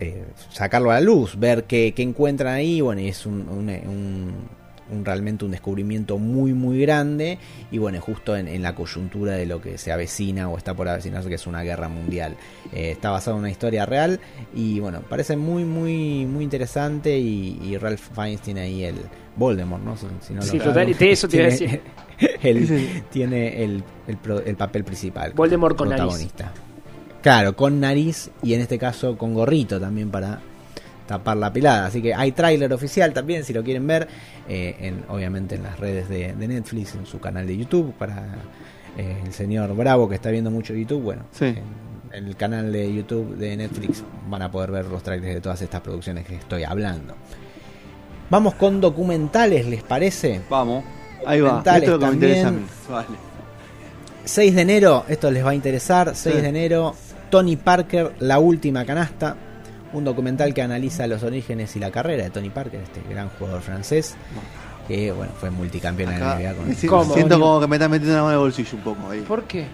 eh, 0.00 0.24
sacarlo 0.50 0.90
a 0.90 0.94
la 0.94 1.00
luz, 1.00 1.38
ver 1.38 1.64
qué, 1.64 1.92
qué 1.94 2.02
encuentran 2.02 2.54
ahí, 2.54 2.80
bueno, 2.80 3.00
y 3.02 3.08
es 3.08 3.26
un, 3.26 3.48
un- 3.48 3.68
un- 3.68 4.34
un- 4.92 5.04
realmente 5.04 5.44
un 5.44 5.52
descubrimiento 5.52 6.18
muy 6.18 6.52
muy 6.52 6.80
grande 6.80 7.38
y 7.70 7.78
bueno, 7.78 8.00
justo 8.00 8.36
en, 8.36 8.48
en 8.48 8.60
la 8.62 8.74
coyuntura 8.74 9.34
de 9.34 9.46
lo 9.46 9.60
que 9.60 9.78
se 9.78 9.92
avecina 9.92 10.48
o 10.48 10.56
está 10.58 10.74
por 10.74 10.88
avecinarse 10.88 11.28
que 11.28 11.36
es 11.36 11.46
una 11.46 11.62
guerra 11.62 11.88
mundial. 11.88 12.34
Eh, 12.72 12.90
está 12.90 13.10
basado 13.10 13.36
en 13.36 13.42
una 13.42 13.50
historia 13.52 13.86
real 13.86 14.18
y 14.52 14.80
bueno, 14.80 15.02
parece 15.08 15.36
muy 15.36 15.64
muy 15.64 16.26
muy 16.26 16.42
interesante 16.42 17.16
y, 17.18 17.56
y 17.62 17.76
Ralph 17.76 18.00
Fiennes 18.14 18.40
tiene 18.40 18.62
ahí 18.62 18.82
el 18.82 18.96
Voldemort, 19.36 19.84
¿no? 19.84 19.96
Si, 19.96 20.06
si 20.22 20.32
no 20.34 20.40
lo 20.40 20.46
Sí, 20.46 20.58
total, 20.58 20.92
de 20.92 21.10
eso 21.12 21.28
te 21.28 21.36
iba 21.36 21.46
a 21.46 21.50
tiene 21.56 21.80
el- 22.42 23.02
tiene 23.10 23.62
el, 23.62 23.84
el 24.08 24.18
el 24.44 24.56
papel 24.56 24.82
principal. 24.82 25.32
Voldemort 25.34 25.76
con 25.76 25.86
protagonista. 25.88 26.52
Claro, 27.22 27.54
con 27.54 27.80
nariz 27.80 28.30
y 28.42 28.54
en 28.54 28.60
este 28.62 28.78
caso 28.78 29.16
con 29.18 29.34
gorrito 29.34 29.78
también 29.78 30.10
para 30.10 30.40
tapar 31.06 31.36
la 31.36 31.52
pelada. 31.52 31.86
Así 31.86 32.00
que 32.00 32.14
hay 32.14 32.32
tráiler 32.32 32.72
oficial 32.72 33.12
también, 33.12 33.44
si 33.44 33.52
lo 33.52 33.62
quieren 33.62 33.86
ver, 33.86 34.08
eh, 34.48 34.76
en, 34.80 35.04
obviamente 35.08 35.56
en 35.56 35.64
las 35.64 35.78
redes 35.78 36.08
de, 36.08 36.32
de 36.34 36.48
Netflix, 36.48 36.94
en 36.94 37.04
su 37.06 37.18
canal 37.20 37.46
de 37.46 37.56
YouTube, 37.56 37.92
para 37.94 38.36
eh, 38.96 39.16
el 39.24 39.32
señor 39.32 39.74
Bravo 39.76 40.08
que 40.08 40.14
está 40.14 40.30
viendo 40.30 40.50
mucho 40.50 40.72
YouTube, 40.74 41.02
bueno, 41.02 41.24
Sí. 41.32 41.54
en 42.12 42.26
el 42.26 42.36
canal 42.36 42.72
de 42.72 42.92
YouTube 42.94 43.36
de 43.36 43.56
Netflix 43.56 44.02
van 44.28 44.42
a 44.42 44.50
poder 44.50 44.70
ver 44.70 44.86
los 44.86 45.02
trailers 45.02 45.34
de 45.34 45.40
todas 45.40 45.60
estas 45.62 45.80
producciones 45.80 46.24
que 46.26 46.36
estoy 46.36 46.64
hablando. 46.64 47.14
Vamos 48.30 48.54
con 48.54 48.80
documentales, 48.80 49.66
¿les 49.66 49.82
parece? 49.82 50.40
Vamos. 50.48 50.84
Ahí 51.26 51.40
va. 51.40 51.58
Esto 51.58 51.70
es 51.76 51.88
lo 51.88 51.98
que 51.98 52.06
me 52.06 52.12
interesa 52.14 52.48
a 52.48 52.50
mí. 52.52 52.58
también. 52.58 52.76
Vale. 52.90 53.18
6 54.24 54.54
de 54.54 54.62
enero, 54.62 55.04
esto 55.08 55.30
les 55.30 55.44
va 55.44 55.50
a 55.50 55.54
interesar, 55.54 56.14
6 56.14 56.36
Sí. 56.36 56.40
de 56.42 56.48
enero, 56.48 56.94
Tony 57.30 57.56
Parker, 57.56 58.12
La 58.18 58.38
Última 58.38 58.84
Canasta, 58.84 59.36
un 59.92 60.04
documental 60.04 60.52
que 60.54 60.62
analiza 60.62 61.06
los 61.06 61.22
orígenes 61.22 61.74
y 61.76 61.78
la 61.80 61.90
carrera 61.90 62.24
de 62.24 62.30
Tony 62.30 62.50
Parker, 62.50 62.80
este 62.80 63.02
gran 63.08 63.28
jugador 63.30 63.62
francés, 63.62 64.14
que 64.86 65.12
bueno, 65.12 65.32
fue 65.38 65.50
multicampeón 65.50 66.12
en 66.12 66.20
la 66.20 66.34
NBA 66.36 66.54
con 66.54 66.74
siento 66.74 67.38
como 67.40 67.60
que 67.60 67.66
me 67.66 67.76
están 67.76 67.90
metiendo 67.90 68.16
la 68.16 68.22
mano 68.22 68.32
en 68.34 68.38
el 68.38 68.40
bolsillo 68.44 68.70
un 68.76 68.82
poco 68.82 69.10
ahí. 69.10 69.20
¿Por 69.20 69.44
qué? 69.44 69.66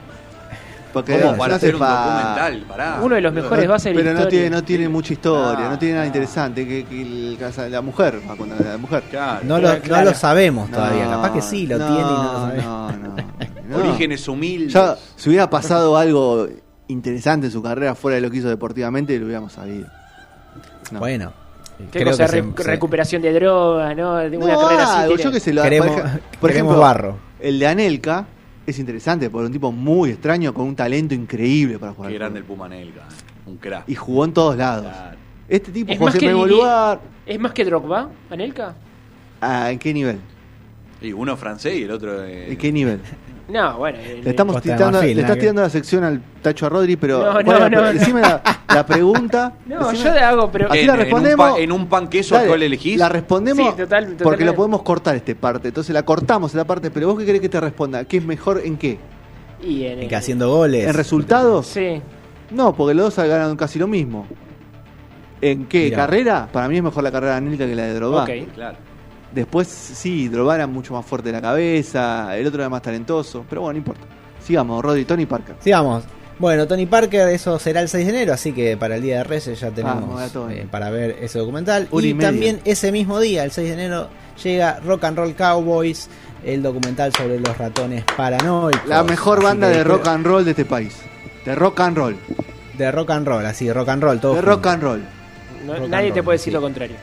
Porque 0.93 1.21
¿Cómo 1.21 1.37
para 1.37 1.57
hace 1.57 1.67
hacer 1.67 1.75
un 1.75 1.81
documental? 1.83 2.65
Pará. 2.67 3.01
Uno 3.03 3.15
de 3.17 3.21
los 3.21 3.33
mejores 3.35 3.69
bases 3.69 3.95
de 3.95 4.03
la 4.03 4.11
Pero 4.13 4.21
no 4.25 4.29
tiene, 4.29 4.49
no 4.51 4.65
tiene 4.65 4.89
mucha 4.89 5.13
historia, 5.13 5.67
Ah, 5.67 5.71
no 5.71 5.79
tiene 5.79 5.95
nada 5.95 6.05
ah. 6.05 6.07
interesante. 6.07 6.67
Que, 6.67 6.85
que 6.87 7.03
el 7.03 7.37
casa- 7.39 7.69
la 7.69 7.83
mujer 7.83 8.19
va 8.27 8.33
a 8.33 8.37
contar 8.37 8.65
la 8.65 8.79
mujer. 8.79 9.03
Claro. 9.11 9.41
No 9.45 9.59
lo, 9.59 9.79
Claro. 9.81 10.05
no 10.05 10.11
lo 10.11 10.17
sabemos 10.17 10.71
todavía, 10.71 11.05
No, 11.05 11.11
capaz 11.11 11.33
que 11.35 11.43
sí, 11.43 11.67
lo 11.67 11.77
tiene 11.77 11.93
y 11.93 12.03
no 12.03 12.23
lo 12.33 12.39
sabemos. 12.41 12.65
No, 12.65 12.93
no, 12.93 13.17
no. 13.69 13.77
Orígenes 13.91 14.27
humildes. 14.27 14.73
Ya, 14.73 14.97
si 15.17 15.29
hubiera 15.29 15.51
pasado 15.51 15.99
algo 15.99 16.49
interesante 16.89 17.47
en 17.47 17.53
su 17.53 17.63
carrera 17.63 17.95
fuera 17.95 18.17
de 18.17 18.21
lo 18.21 18.31
que 18.31 18.39
hizo 18.39 18.49
deportivamente, 18.49 19.19
lo 19.19 19.27
hubiéramos 19.27 19.53
sabido. 19.53 19.87
No. 20.93 20.93
¿Qué 20.93 20.99
Bueno, 20.99 21.33
creo 21.91 22.07
cosa? 22.11 22.25
que 22.27 22.31
se- 22.31 22.43
Re- 22.43 22.53
se- 22.57 22.63
recuperación 22.71 23.23
de 23.23 23.33
drogas, 23.33 23.97
¿no? 23.97 24.17
De 24.17 24.37
una 24.37 24.53
No, 24.55 24.61
carrera 24.61 24.85
así. 24.85 25.03
algo, 25.03 25.17
yo 25.17 25.33
que 25.33 25.41
sé, 25.41 25.53
lo- 25.53 25.63
Queremos- 25.63 26.01
por, 26.41 26.51
ejemplo, 26.51 26.79
barro. 26.79 27.17
el 27.41 27.59
de 27.59 27.67
Anelka 27.67 28.27
es 28.67 28.79
interesante 28.79 29.29
porque 29.31 29.47
un 29.47 29.53
tipo 29.53 29.73
muy 29.73 30.11
extraño 30.11 30.55
con 30.55 30.67
un 30.67 30.77
talento 30.77 31.15
increíble 31.15 31.79
para 31.79 31.93
jugar. 31.93 32.11
Qué 32.13 32.19
grande 32.19 32.39
el. 32.41 32.45
Puma 32.45 32.69
Nelga. 32.69 33.03
Un 33.47 33.57
crack. 33.59 33.89
Y 33.89 33.95
jugó 33.95 34.25
en 34.25 34.33
todos 34.33 34.57
lados. 34.57 34.87
Claro. 34.93 35.17
Este 35.49 35.71
tipo 35.71 35.93
Es 35.93 35.99
Didier- 36.45 36.49
lugar. 36.49 37.01
¿Es 37.27 37.39
más 37.39 37.53
que 37.53 37.65
Drogba, 37.65 38.09
Anelka? 38.31 38.75
Ah, 39.41 39.71
¿En 39.71 39.79
qué 39.79 39.93
nivel? 39.95 40.19
Y 41.01 41.13
uno 41.13 41.37
francés 41.37 41.77
y 41.77 41.83
el 41.85 41.91
otro. 41.91 42.25
eh, 42.25 42.51
¿En 42.53 42.57
qué 42.57 42.73
nivel? 42.73 43.01
No, 43.49 43.79
bueno. 43.79 43.99
Le 44.23 44.31
estamos 44.31 44.61
tirando, 44.61 44.91
Marfil, 44.91 45.15
le 45.17 45.23
estás 45.23 45.39
tirando 45.39 45.63
la 45.63 45.71
sección 45.71 46.03
al 46.03 46.21
Tacho 46.43 46.67
a 46.67 46.69
Rodri, 46.69 46.97
pero 46.97 47.25
No, 47.25 47.33
¿cuál 47.33 47.47
no, 47.47 47.53
es 47.55 47.61
la- 47.61 47.71
no, 47.71 47.81
no. 47.83 47.93
decime 47.93 48.21
la, 48.21 48.43
la 48.75 48.85
pregunta. 48.87 49.53
No, 49.67 49.89
decime- 49.91 50.03
yo 50.05 50.15
le 50.15 50.21
hago, 50.21 50.51
pero. 50.51 50.69
Así 50.71 50.81
en, 50.81 50.87
la 50.89 50.93
en 50.95 50.99
un 50.99 51.05
respondemos. 51.05 51.59
En 51.59 51.73
un, 51.73 51.87
pan 51.87 52.09
queso, 52.09 52.35
Dale, 52.35 52.49
¿cuál 52.49 52.63
elegís? 52.65 52.99
La 52.99 53.09
respondemos 53.09 53.71
Sí, 53.71 53.77
total- 53.83 54.17
porque 54.21 54.45
lo 54.45 54.55
podemos 54.55 54.83
cortar 54.83 55.15
este 55.15 55.35
parte. 55.37 55.69
Entonces 55.69 55.95
la 55.95 56.03
cortamos 56.05 56.53
esta 56.53 56.65
parte, 56.67 56.91
pero 56.91 57.07
vos 57.09 57.19
qué 57.21 57.25
querés 57.25 57.41
que 57.41 57.49
te 57.49 57.61
responda? 57.61 58.05
¿Qué 58.05 58.17
es 58.17 58.25
mejor 58.25 58.61
en 58.65 58.77
qué? 58.77 58.99
Y 59.63 59.85
en, 59.85 60.09
que 60.09 60.17
haciendo 60.17 60.51
goles. 60.51 60.87
¿En 60.89 60.95
resultados? 60.95 61.67
Sí. 61.69 62.03
No, 62.51 62.75
porque 62.75 62.95
los 62.95 63.15
dos 63.15 63.29
ganan 63.29 63.57
casi 63.57 63.79
lo 63.79 63.87
mismo. 63.87 64.27
¿En 65.41 65.67
qué? 65.67 65.85
Mirá. 65.85 65.97
¿Carrera? 65.99 66.49
Para 66.51 66.69
mí 66.69 66.77
es 66.79 66.83
mejor 66.83 67.03
la 67.05 67.13
carrera 67.13 67.33
de 67.33 67.39
Anelka 67.39 67.67
que 67.67 67.75
la 67.77 67.83
de 67.85 67.95
Drogba. 67.95 68.25
Ok. 68.25 68.31
Claro. 68.55 68.77
Después, 69.37 69.69
sí, 69.69 70.29
Drogba 70.29 70.55
era 70.55 70.67
mucho 70.67 70.95
más 70.95 71.05
fuerte 71.05 71.29
de 71.29 71.35
la 71.35 71.43
cabeza, 71.43 72.35
el 72.39 72.47
otro 72.47 72.63
era 72.63 72.71
más 72.71 72.81
talentoso, 72.81 73.45
pero 73.47 73.61
bueno, 73.61 73.75
no 73.75 73.79
importa. 73.81 74.01
Sigamos, 74.43 74.83
Rodri, 74.83 75.05
Tony 75.05 75.27
Parker. 75.27 75.57
Sigamos. 75.61 76.05
Bueno, 76.39 76.67
Tony 76.67 76.87
Parker, 76.87 77.29
eso 77.29 77.59
será 77.59 77.83
el 77.83 77.91
6 77.91 78.07
de 78.07 78.13
enero, 78.13 78.33
así 78.33 78.53
que 78.53 78.79
para 78.79 78.97
el 78.97 79.03
Día 79.03 79.19
de 79.19 79.25
Reyes 79.25 79.61
ya 79.61 79.71
tenemos 79.71 80.35
eh, 80.51 80.67
para 80.71 80.89
ver 80.89 81.19
ese 81.21 81.39
documental. 81.39 81.87
Una 81.91 82.07
y 82.07 82.15
también 82.15 82.61
ese 82.65 82.91
mismo 82.91 83.21
día, 83.21 83.45
el 83.45 83.51
6 83.51 83.69
de 83.69 83.75
enero, 83.75 84.09
llega 84.43 84.81
Rock 84.81 85.05
and 85.05 85.19
Roll 85.19 85.35
Cowboys, 85.35 86.09
el 86.43 86.63
documental 86.63 87.13
sobre 87.13 87.39
los 87.39 87.59
ratones 87.59 88.05
paranoicos. 88.17 88.89
La 88.89 89.03
mejor 89.05 89.43
banda 89.43 89.69
de 89.69 89.85
rock 89.85 90.07
and 90.09 90.25
roll 90.27 90.47
de 90.47 90.53
este 90.53 90.65
país. 90.65 90.97
De 91.45 91.55
rock 91.55 91.79
and 91.81 91.99
roll. 91.99 92.17
De 92.79 92.91
rock 92.91 93.11
and 93.11 93.29
roll, 93.29 93.45
así, 93.45 93.71
rock 93.71 93.91
and 93.91 94.03
roll, 94.03 94.19
todo 94.19 94.33
De 94.33 94.41
junto. 94.41 94.51
rock 94.57 94.67
and 94.67 94.83
roll. 94.83 95.03
No- 95.67 95.73
Rock 95.75 95.83
and 95.83 95.91
nadie 95.91 96.13
te 96.13 96.23
puede 96.23 96.39
decir 96.39 96.53
sí. 96.53 96.55
lo 96.55 96.63
contrario. 96.63 96.97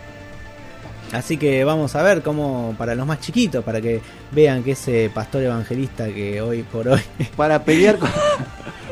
Así 1.13 1.37
que 1.37 1.63
vamos 1.63 1.95
a 1.95 2.01
ver 2.03 2.21
cómo, 2.21 2.75
para 2.77 2.95
los 2.95 3.05
más 3.05 3.19
chiquitos, 3.19 3.63
para 3.63 3.79
que 3.79 4.01
vean 4.31 4.63
que 4.63 4.71
ese 4.71 5.11
pastor 5.13 5.43
evangelista 5.43 6.07
que 6.07 6.41
hoy 6.41 6.63
por 6.63 6.87
hoy 6.87 7.01
Para 7.37 7.63
pelear 7.63 7.97
con. 7.97 8.09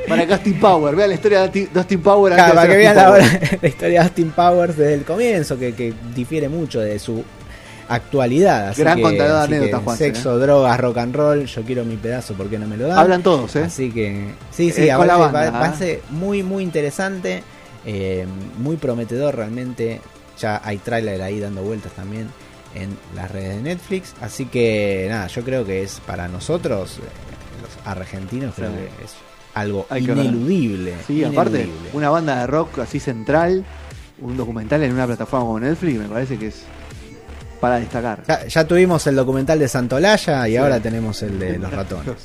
para 0.08 0.26
que 0.28 0.34
Austin 0.34 0.60
Power. 0.60 0.96
Vean 0.96 1.10
la 1.10 1.16
historia 1.16 1.42
de 1.48 1.68
Austin- 1.74 2.02
Power 2.02 2.34
Claro, 2.34 2.56
para 2.56 2.68
que 2.70 2.78
vean 2.78 2.96
la, 2.96 3.68
historia 3.68 4.00
de 4.02 4.06
Austin 4.06 4.32
Powers 4.32 4.78
desde 4.78 4.94
el 4.96 5.04
comienzo, 5.04 5.58
que, 5.58 5.74
que 5.74 5.94
difiere 6.16 6.48
mucho 6.48 6.80
de 6.80 7.00
su 7.00 7.24
actualidad. 7.88 8.70
Así 8.70 8.82
Gran 8.82 8.98
que- 8.98 9.04
contador 9.04 9.50
de 9.50 9.56
anécdotas, 9.58 9.84
Juanse, 9.84 10.04
Sexo, 10.06 10.38
drogas, 10.40 10.80
rock 10.80 10.98
and 11.00 11.16
roll, 11.16 11.46
yo 11.46 11.62
quiero 11.64 11.84
mi 11.86 11.98
pedazo, 11.98 12.34
¿por 12.36 12.48
qué 12.50 12.58
no 12.60 12.68
me 12.68 12.78
lo 12.78 12.88
dan? 12.88 12.98
Hablan 12.98 13.22
todos, 13.24 13.56
¿eh? 13.56 13.64
Así 13.64 13.92
que, 13.92 14.32
sí, 14.52 14.72
sí, 14.72 14.88
Eh, 14.88 14.94
con 14.96 15.08
la 15.08 15.18
parece, 15.18 15.34
banda, 15.34 15.52
pa- 15.52 15.58
¿eh? 15.58 15.60
parece 15.70 16.02
muy, 16.12 16.44
muy 16.44 16.64
interesante, 16.64 17.44
eh, 17.86 18.26
muy 18.60 18.78
prometedor 18.78 19.36
realmente. 19.36 20.02
Ya 20.40 20.62
hay 20.64 20.78
tráiler 20.78 21.22
ahí 21.22 21.40
dando 21.40 21.62
vueltas 21.64 21.92
también. 21.94 22.30
en 22.74 22.98
las 23.18 23.30
redes 23.30 23.58
de 23.58 23.62
Netflix. 23.64 24.14
Así 24.22 24.46
que 24.46 25.08
nada, 25.10 25.28
yo 25.28 25.44
creo 25.44 25.66
que 25.66 25.84
es 25.84 26.00
para 26.08 26.30
nosotros, 26.30 27.00
eh, 27.00 27.02
los 27.62 27.86
argentinos, 27.86 28.54
creo 28.56 28.70
Sí. 28.70 28.76
que 28.78 29.04
es 29.04 29.12
algo 29.54 29.86
Hay 29.90 30.06
que 30.06 30.14
ineludible. 30.14 30.94
Sí, 31.06 31.22
aparte, 31.26 31.68
una 31.92 32.10
banda 32.10 32.40
de 32.40 32.48
rock 32.48 32.80
así 32.80 33.02
central, 33.02 33.66
un 34.22 34.38
documental 34.38 34.82
en 34.84 34.94
una 34.94 35.06
plataforma 35.06 35.46
como 35.48 35.60
Netflix, 35.60 36.00
me 36.00 36.08
parece 36.08 36.38
que 36.38 36.48
es 36.48 36.62
para 37.60 37.78
destacar. 37.78 38.24
Ya, 38.26 38.48
ya 38.48 38.66
tuvimos 38.66 39.06
el 39.06 39.18
documental 39.18 39.60
de 39.60 39.68
Santolaya 39.68 40.48
y 40.48 40.52
Sí. 40.52 40.58
ahora 40.58 40.80
tenemos 40.80 41.22
el 41.24 41.38
de 41.40 41.60
los 41.60 41.72
ratones. 41.74 42.16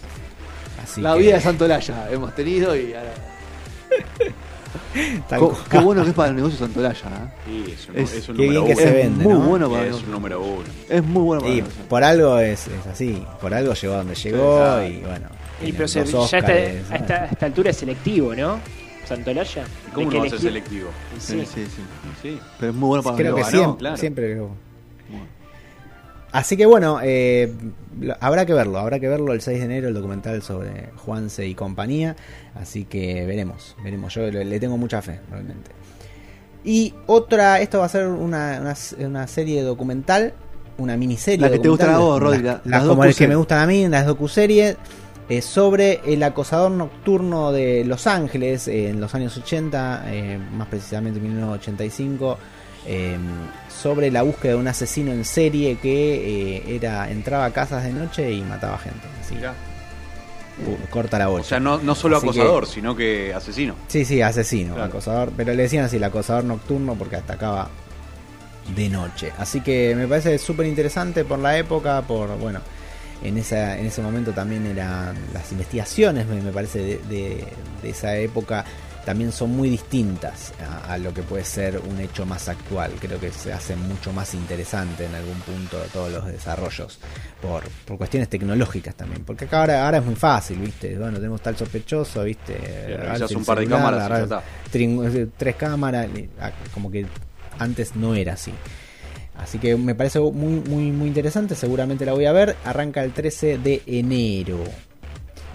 Así 0.81 1.01
la 1.01 1.15
que- 1.15 1.19
vida 1.23 1.35
de 1.35 1.41
Santolaya 1.41 2.09
hemos 2.13 2.33
tenido 2.37 2.77
y 2.77 2.95
ahora... 2.95 3.15
Qué 5.71 5.79
bueno 5.79 6.03
que 6.03 6.11
es 6.11 6.15
para 6.15 6.31
el 6.31 6.37
negocio 6.37 6.59
Santolaya. 6.59 7.07
¿eh? 7.09 7.31
Sí, 7.47 7.73
es 7.73 7.89
un, 7.89 7.97
Es- 7.99 8.13
es 8.15 8.29
un 8.29 8.37
qué 8.37 8.43
bien 8.43 8.55
número 8.55 8.67
que 8.67 8.73
uno. 8.73 8.81
se 8.83 8.89
es 8.89 8.95
vende, 9.07 9.25
muy 9.25 9.35
¿no? 9.35 9.41
bueno 9.41 9.69
para 9.71 9.81
el 9.83 9.87
Es 9.87 9.91
negocio. 9.93 10.07
un 10.07 10.13
número 10.13 10.41
uno. 10.43 10.65
Es 10.89 11.05
muy 11.05 11.23
bueno 11.23 11.41
para 11.43 11.53
Y 11.55 11.59
el 11.59 11.65
negocio. 11.65 11.85
por 11.89 12.05
algo 12.05 12.39
es, 12.39 12.67
es 12.69 12.87
así, 12.87 13.27
por 13.41 13.55
algo 13.55 13.75
llegó 13.75 13.95
a 13.95 13.97
donde 13.99 14.15
llegó 14.15 14.83
y 14.83 14.97
bueno. 15.01 15.29
Y 15.63 15.73
pero 15.73 15.89
se- 15.89 16.05
ya 16.05 16.39
está- 16.39 16.53
a, 16.53 16.97
esta, 16.97 17.15
a 17.23 17.27
esta 17.27 17.47
altura 17.47 17.71
es 17.71 17.77
selectivo, 17.77 18.35
¿no? 18.35 18.59
Santolaya. 19.07 19.65
¿Cómo 19.95 20.07
¿De 20.07 20.11
qué 20.13 20.17
no 20.17 20.21
va 20.23 20.27
a 20.27 20.31
ser 20.31 20.41
selectivo? 20.41 20.89
Sí, 21.19 21.39
Sí. 21.41 21.47
sí, 21.55 21.67
sí. 21.67 21.83
Sí. 22.23 22.39
Pero 22.59 22.73
es 22.73 22.77
muy 22.77 22.89
bueno 22.89 23.03
para 23.05 23.17
Creo 23.17 23.37
el 23.39 23.45
que 23.45 23.51
siempre, 23.51 23.79
claro. 23.79 23.97
siempre 23.97 24.35
Bueno. 24.35 24.57
Así 26.37 26.57
que 26.57 26.67
bueno, 26.67 26.99
eh, 27.03 27.53
habrá 28.21 28.45
que 28.47 28.53
verlo, 28.53 28.79
habrá 28.79 29.01
que 29.01 29.09
verlo 29.09 29.33
el 29.33 29.41
6 29.41 29.59
de 29.59 29.65
enero, 29.65 29.89
el 29.89 29.95
documental 29.95 30.43
sobre 30.43 30.91
Juanse 30.97 31.47
y 31.47 31.55
compañía. 31.55 32.15
Así 32.55 32.85
que 32.85 33.25
veremos, 33.27 33.77
veremos. 33.83 34.13
Yo 34.15 34.31
le, 34.31 34.61
tengo 34.61 34.77
mucha 34.77 35.01
fe, 35.03 35.21
realmente. 35.31 35.71
Y 36.65 36.95
otra, 37.07 37.61
esto 37.61 37.79
va 37.79 37.87
a 37.87 37.89
ser 37.89 38.07
una, 38.09 38.59
una, 38.61 39.07
una 39.07 39.27
serie 39.29 39.63
documental, 39.63 40.35
una 40.79 40.97
miniserie. 40.97 41.41
La 41.41 41.51
que 41.51 41.59
te 41.59 41.69
gustan 41.69 41.91
a 41.95 41.99
vos, 41.99 42.21
Rodri, 42.21 42.43
la- 42.43 42.61
las 42.65 42.67
las 42.67 42.85
como 42.85 43.05
el 43.05 43.15
que 43.15 43.29
me 43.29 43.37
gustan 43.37 43.59
a 43.61 43.67
mí, 43.67 43.89
las 43.89 44.05
docuseries. 44.07 44.77
eh, 45.29 45.43
sobre 45.43 46.01
el 46.07 46.23
acosador 46.23 46.71
nocturno 46.71 47.51
de 47.51 47.85
Los 47.85 48.07
Ángeles 48.07 48.69
eh, 48.69 48.91
en 48.91 49.01
los 49.01 49.13
años 49.15 49.37
80, 49.37 50.05
eh, 50.07 50.39
más 50.53 50.69
precisamente 50.69 51.19
1985, 51.19 52.39
eh, 52.87 53.17
sobre 53.69 54.11
la 54.11 54.23
búsqueda 54.23 54.53
de 54.53 54.59
un 54.59 54.69
asesino 54.69 55.13
en 55.13 55.25
serie 55.25 55.77
que 55.77 56.57
eh, 56.57 56.77
era 56.77 57.11
entraba 57.11 57.45
a 57.47 57.53
casas 57.53 57.85
de 57.85 57.93
noche 57.93 58.33
y 58.33 58.41
mataba 58.43 58.79
gente. 58.79 59.07
Así, 59.23 59.35
Mirá. 59.35 59.55
corta 60.91 61.19
la 61.19 61.29
O 61.29 61.33
bocha. 61.33 61.45
sea, 61.45 61.61
no, 61.61 61.79
no 61.79 61.95
solo 61.95 62.17
Así 62.17 62.27
que- 62.27 62.31
acosador, 62.41 62.67
sino 62.67 62.97
que 62.97 63.35
asesino. 63.35 63.75
Sí, 63.89 64.05
sí, 64.05 64.23
asesino, 64.23 64.75
Claro. 64.75 64.89
acosador. 64.89 65.33
Pero 65.37 65.53
le 65.55 65.65
decían 65.65 65.85
así, 65.85 65.97
el 65.97 66.05
acosador 66.05 66.45
nocturno 66.45 66.95
porque 66.95 67.17
atacaba 67.17 67.69
de 68.75 68.89
noche. 68.89 69.33
Así 69.39 69.61
que 69.61 69.95
me 69.95 70.09
parece 70.09 70.39
súper 70.39 70.67
interesante 70.67 71.25
por 71.25 71.39
la 71.39 71.59
época, 71.59 72.03
por, 72.03 72.37
bueno, 72.39 72.61
en, 73.23 73.37
esa, 73.39 73.79
en 73.79 73.87
ese 73.87 74.01
momento 74.03 74.33
también 74.33 74.67
eran 74.67 75.15
las 75.33 75.53
investigaciones, 75.53 76.27
me, 76.27 76.41
me 76.41 76.53
parece, 76.53 76.79
de, 76.81 76.99
de- 77.09 77.45
de 77.83 77.91
esa 77.91 78.17
época 78.17 78.65
también 79.07 79.31
son 79.33 79.57
muy 79.57 79.71
distintas 79.71 80.53
a, 80.61 80.93
a 80.93 80.99
lo 80.99 81.15
que 81.15 81.23
puede 81.23 81.45
ser 81.45 81.79
un 81.79 81.99
hecho 82.01 82.27
más 82.27 82.49
actual. 82.49 82.91
Creo 83.01 83.19
que 83.19 83.31
se 83.31 83.53
hace 83.53 83.75
mucho 83.77 84.13
más 84.13 84.35
interesante 84.35 85.07
en 85.07 85.15
algún 85.15 85.39
punto 85.41 85.79
de 85.81 85.87
todos 85.89 86.13
los 86.13 86.27
desarrollos 86.27 86.99
por, 87.41 87.63
por 87.87 87.97
cuestiones 87.97 88.29
tecnológicas 88.29 88.97
también. 88.97 89.25
Porque 89.25 89.45
acá 89.47 89.61
ahora, 89.61 89.85
ahora 89.87 89.99
es 89.99 90.05
muy 90.05 90.17
fácil, 90.17 90.59
¿viste? 90.59 90.99
Bueno, 90.99 91.17
tenemos 91.19 91.41
tal 91.41 91.57
sospechoso, 91.57 92.25
¿viste? 92.25 92.55
el 92.57 93.01
un 93.39 93.45
par 93.45 93.59
de 93.61 93.65
cámaras 93.77 94.01
y 94.27 94.29
ya 94.29 94.43
trin- 94.73 95.17
eh, 95.17 95.27
tres 95.37 95.55
cámaras, 95.57 96.09
ah, 96.41 96.51
como 96.75 96.91
que 96.91 97.07
antes 97.61 97.95
no 97.97 98.15
era 98.15 98.33
así. 98.35 98.53
Así 99.39 99.59
que 99.59 99.77
me 99.77 99.95
parece 99.95 100.19
muy, 100.19 100.61
muy, 100.69 100.91
muy 100.91 101.09
interesante, 101.09 101.55
seguramente 101.55 102.05
la 102.07 102.13
voy 102.15 102.25
a 102.25 102.33
ver. 102.33 102.57
Arranca 102.65 103.05
el 103.05 103.13
13 103.13 103.59
de 103.59 103.83
enero. 103.87 104.65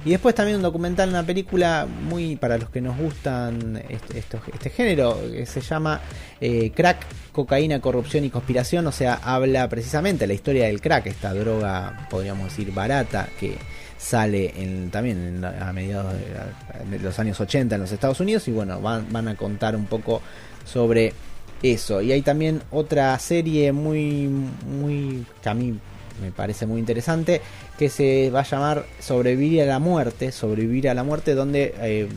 Y 0.03 0.09
después 0.09 0.33
también 0.33 0.57
un 0.57 0.63
documental, 0.63 1.09
una 1.09 1.23
película 1.23 1.85
muy 1.85 2.35
para 2.35 2.57
los 2.57 2.69
que 2.71 2.81
nos 2.81 2.97
gustan 2.97 3.81
este, 3.87 4.17
este 4.17 4.69
género, 4.71 5.15
que 5.31 5.45
se 5.45 5.61
llama 5.61 6.01
eh, 6.39 6.71
Crack, 6.75 7.05
Cocaína, 7.31 7.79
Corrupción 7.79 8.23
y 8.25 8.31
Conspiración. 8.31 8.87
O 8.87 8.91
sea, 8.91 9.19
habla 9.23 9.69
precisamente 9.69 10.25
la 10.25 10.33
historia 10.33 10.65
del 10.65 10.81
crack, 10.81 11.05
esta 11.05 11.33
droga, 11.35 12.07
podríamos 12.09 12.45
decir, 12.45 12.73
barata, 12.73 13.27
que 13.39 13.57
sale 13.97 14.51
en- 14.59 14.89
también 14.89 15.45
a 15.45 15.71
mediados 15.71 16.13
de, 16.13 16.97
de 16.97 17.03
los 17.03 17.19
años 17.19 17.39
80 17.39 17.75
en 17.75 17.81
los 17.81 17.91
Estados 17.91 18.19
Unidos. 18.19 18.47
Y 18.47 18.51
bueno, 18.51 18.81
van, 18.81 19.05
van 19.11 19.27
a 19.27 19.35
contar 19.35 19.75
un 19.75 19.85
poco 19.85 20.23
sobre 20.65 21.13
eso. 21.61 22.01
Y 22.01 22.11
hay 22.11 22.23
también 22.23 22.63
otra 22.71 23.17
serie 23.19 23.71
muy, 23.71 24.27
muy, 24.65 25.27
que 25.43 25.49
a 25.49 25.53
mí 25.53 25.77
me 26.21 26.31
parece 26.31 26.65
muy 26.65 26.79
interesante, 26.79 27.41
que 27.77 27.89
se 27.89 28.29
va 28.29 28.41
a 28.41 28.43
llamar 28.43 28.85
Sobrevivir 28.99 29.61
a 29.61 29.65
la 29.65 29.79
muerte, 29.79 30.31
sobrevivir 30.31 30.89
a 30.89 30.93
la 30.93 31.03
muerte, 31.03 31.33
donde 31.35 31.73
eh, 31.79 32.07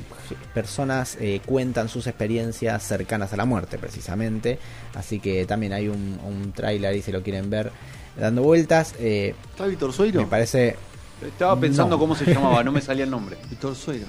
personas 0.53 1.17
eh, 1.21 1.41
cuentan 1.47 1.89
sus 1.89 2.07
experiencias 2.07 2.83
cercanas 2.83 3.33
a 3.33 3.37
la 3.37 3.45
muerte, 3.45 3.79
precisamente. 3.79 4.59
Así 4.95 5.21
que 5.21 5.45
también 5.47 5.73
hay 5.73 5.89
un, 5.89 6.19
un 6.27 6.53
tráiler 6.53 6.93
ahí 6.93 7.03
si 7.03 7.13
lo 7.13 7.23
quieren 7.23 7.51
ver 7.51 7.71
dando 8.19 8.43
vueltas. 8.43 8.95
Eh, 8.99 9.35
¿Está 9.51 9.67
Víctor 9.67 9.93
Sueiro? 9.93 10.21
me 10.21 10.27
parece 10.27 10.77
Estaba 11.25 11.59
pensando 11.59 11.97
No. 11.97 12.01
cómo 12.01 12.15
se 12.15 12.27
llamaba, 12.27 12.63
no 12.65 12.73
me 12.73 12.81
salía 12.83 13.05
el 13.05 13.11
nombre. 13.11 13.37
Víctor 13.49 13.75
Sueiro. 13.75 14.07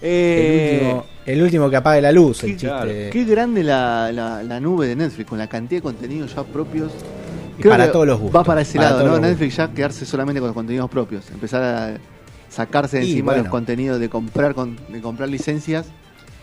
el, 0.00 0.08
Eh, 0.10 0.80
último, 0.82 1.06
el 1.26 1.42
último 1.42 1.70
que 1.70 1.76
apague 1.76 2.00
la 2.00 2.10
luz, 2.12 2.42
el 2.42 2.50
qué- 2.50 2.52
chiste. 2.56 2.66
claro, 2.68 2.90
Qué 3.12 3.24
grande 3.24 3.62
la, 3.62 4.10
la, 4.12 4.42
la 4.42 4.58
nube 4.60 4.86
de 4.86 4.96
Netflix, 4.96 5.28
con 5.28 5.38
la 5.38 5.48
cantidad 5.48 5.78
de 5.78 5.82
contenidos 5.82 6.34
ya 6.34 6.42
propios. 6.44 6.92
Y 7.58 7.62
Creo 7.62 7.72
para 7.72 7.90
todos 7.92 8.06
los 8.06 8.18
gustos. 8.20 8.40
Va 8.40 8.44
para 8.44 8.60
ese 8.60 8.78
para 8.78 8.90
lado, 8.92 9.06
¿no? 9.08 9.18
Netflix 9.18 9.56
ya 9.56 9.68
quedarse 9.68 10.06
solamente 10.06 10.40
con 10.40 10.46
los 10.48 10.54
contenidos 10.54 10.88
propios. 10.88 11.28
Empezar 11.30 11.62
a 11.62 11.98
sacarse 12.48 12.98
de 12.98 13.04
Y 13.04 13.10
encima 13.10 13.32
bueno. 13.32 13.42
los 13.42 13.50
contenidos 13.50 13.98
de 14.00 14.08
comprar 14.08 14.54
con, 14.54 14.78
de 14.88 15.00
comprar 15.00 15.28
licencias. 15.28 15.86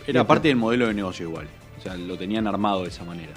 Era 0.06 0.26
parte 0.26 0.48
del 0.48 0.56
modelo 0.56 0.86
de 0.86 0.94
negocio 0.94 1.28
igual. 1.28 1.48
O 1.78 1.82
sea, 1.82 1.96
lo 1.96 2.16
tenían 2.16 2.46
armado 2.46 2.82
de 2.82 2.88
esa 2.88 3.04
manera. 3.04 3.32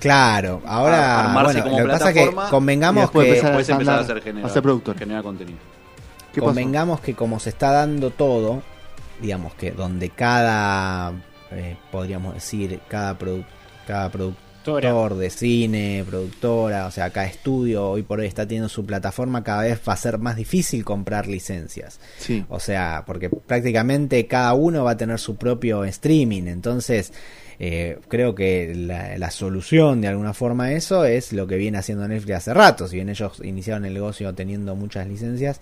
Claro, 0.00 0.62
ahora 0.64 1.26
Armarse 1.28 1.60
bueno, 1.60 1.64
como 1.64 1.78
lo 1.80 1.84
que 1.86 1.90
pasa 1.98 2.10
es 2.10 2.14
que 2.16 2.34
convengamos 2.50 3.02
después 3.02 3.24
que 3.26 3.30
empezar 3.32 3.50
Después 3.56 3.68
empezar 3.68 3.94
a 3.94 3.98
andar- 3.98 4.04
hacer 4.12 4.22
generar, 4.22 4.50
a 4.50 4.52
ser 4.54 4.62
productor. 4.62 4.96
generar 4.98 5.22
contenido. 5.24 5.58
¿Qué 6.32 6.40
pasó? 6.40 6.46
convengamos 6.46 7.00
que 7.00 7.14
como 7.14 7.40
se 7.40 7.48
está 7.50 7.72
dando 7.72 8.10
todo, 8.10 8.62
digamos 9.20 9.54
que 9.54 9.72
donde 9.72 10.10
cada, 10.10 11.12
eh, 11.50 11.76
podríamos 11.90 12.34
decir, 12.34 12.78
cada, 12.88 13.18
produ- 13.18 13.44
cada 13.88 14.08
productor 14.08 14.40
de 14.76 15.30
cine, 15.30 16.04
productora, 16.08 16.86
o 16.86 16.90
sea, 16.90 17.10
cada 17.10 17.26
estudio 17.26 17.88
hoy 17.88 18.02
por 18.02 18.20
hoy 18.20 18.26
está 18.26 18.46
teniendo 18.46 18.68
su 18.68 18.84
plataforma, 18.84 19.42
cada 19.42 19.62
vez 19.62 19.80
va 19.88 19.94
a 19.94 19.96
ser 19.96 20.18
más 20.18 20.36
difícil 20.36 20.84
comprar 20.84 21.26
licencias. 21.26 22.00
Sí. 22.18 22.44
O 22.48 22.60
sea, 22.60 23.04
porque 23.06 23.30
prácticamente 23.30 24.26
cada 24.26 24.54
uno 24.54 24.84
va 24.84 24.92
a 24.92 24.96
tener 24.96 25.18
su 25.18 25.36
propio 25.36 25.84
streaming. 25.84 26.44
Entonces, 26.44 27.12
eh, 27.58 27.98
creo 28.08 28.34
que 28.34 28.74
la, 28.74 29.18
la 29.18 29.30
solución 29.30 30.00
de 30.00 30.08
alguna 30.08 30.34
forma 30.34 30.64
a 30.64 30.72
eso 30.72 31.04
es 31.04 31.32
lo 31.32 31.46
que 31.46 31.56
viene 31.56 31.78
haciendo 31.78 32.06
Netflix 32.06 32.36
hace 32.36 32.54
rato. 32.54 32.86
Si 32.86 32.96
bien 32.96 33.08
ellos 33.08 33.40
iniciaron 33.42 33.84
el 33.84 33.94
negocio 33.94 34.34
teniendo 34.34 34.76
muchas 34.76 35.06
licencias, 35.08 35.60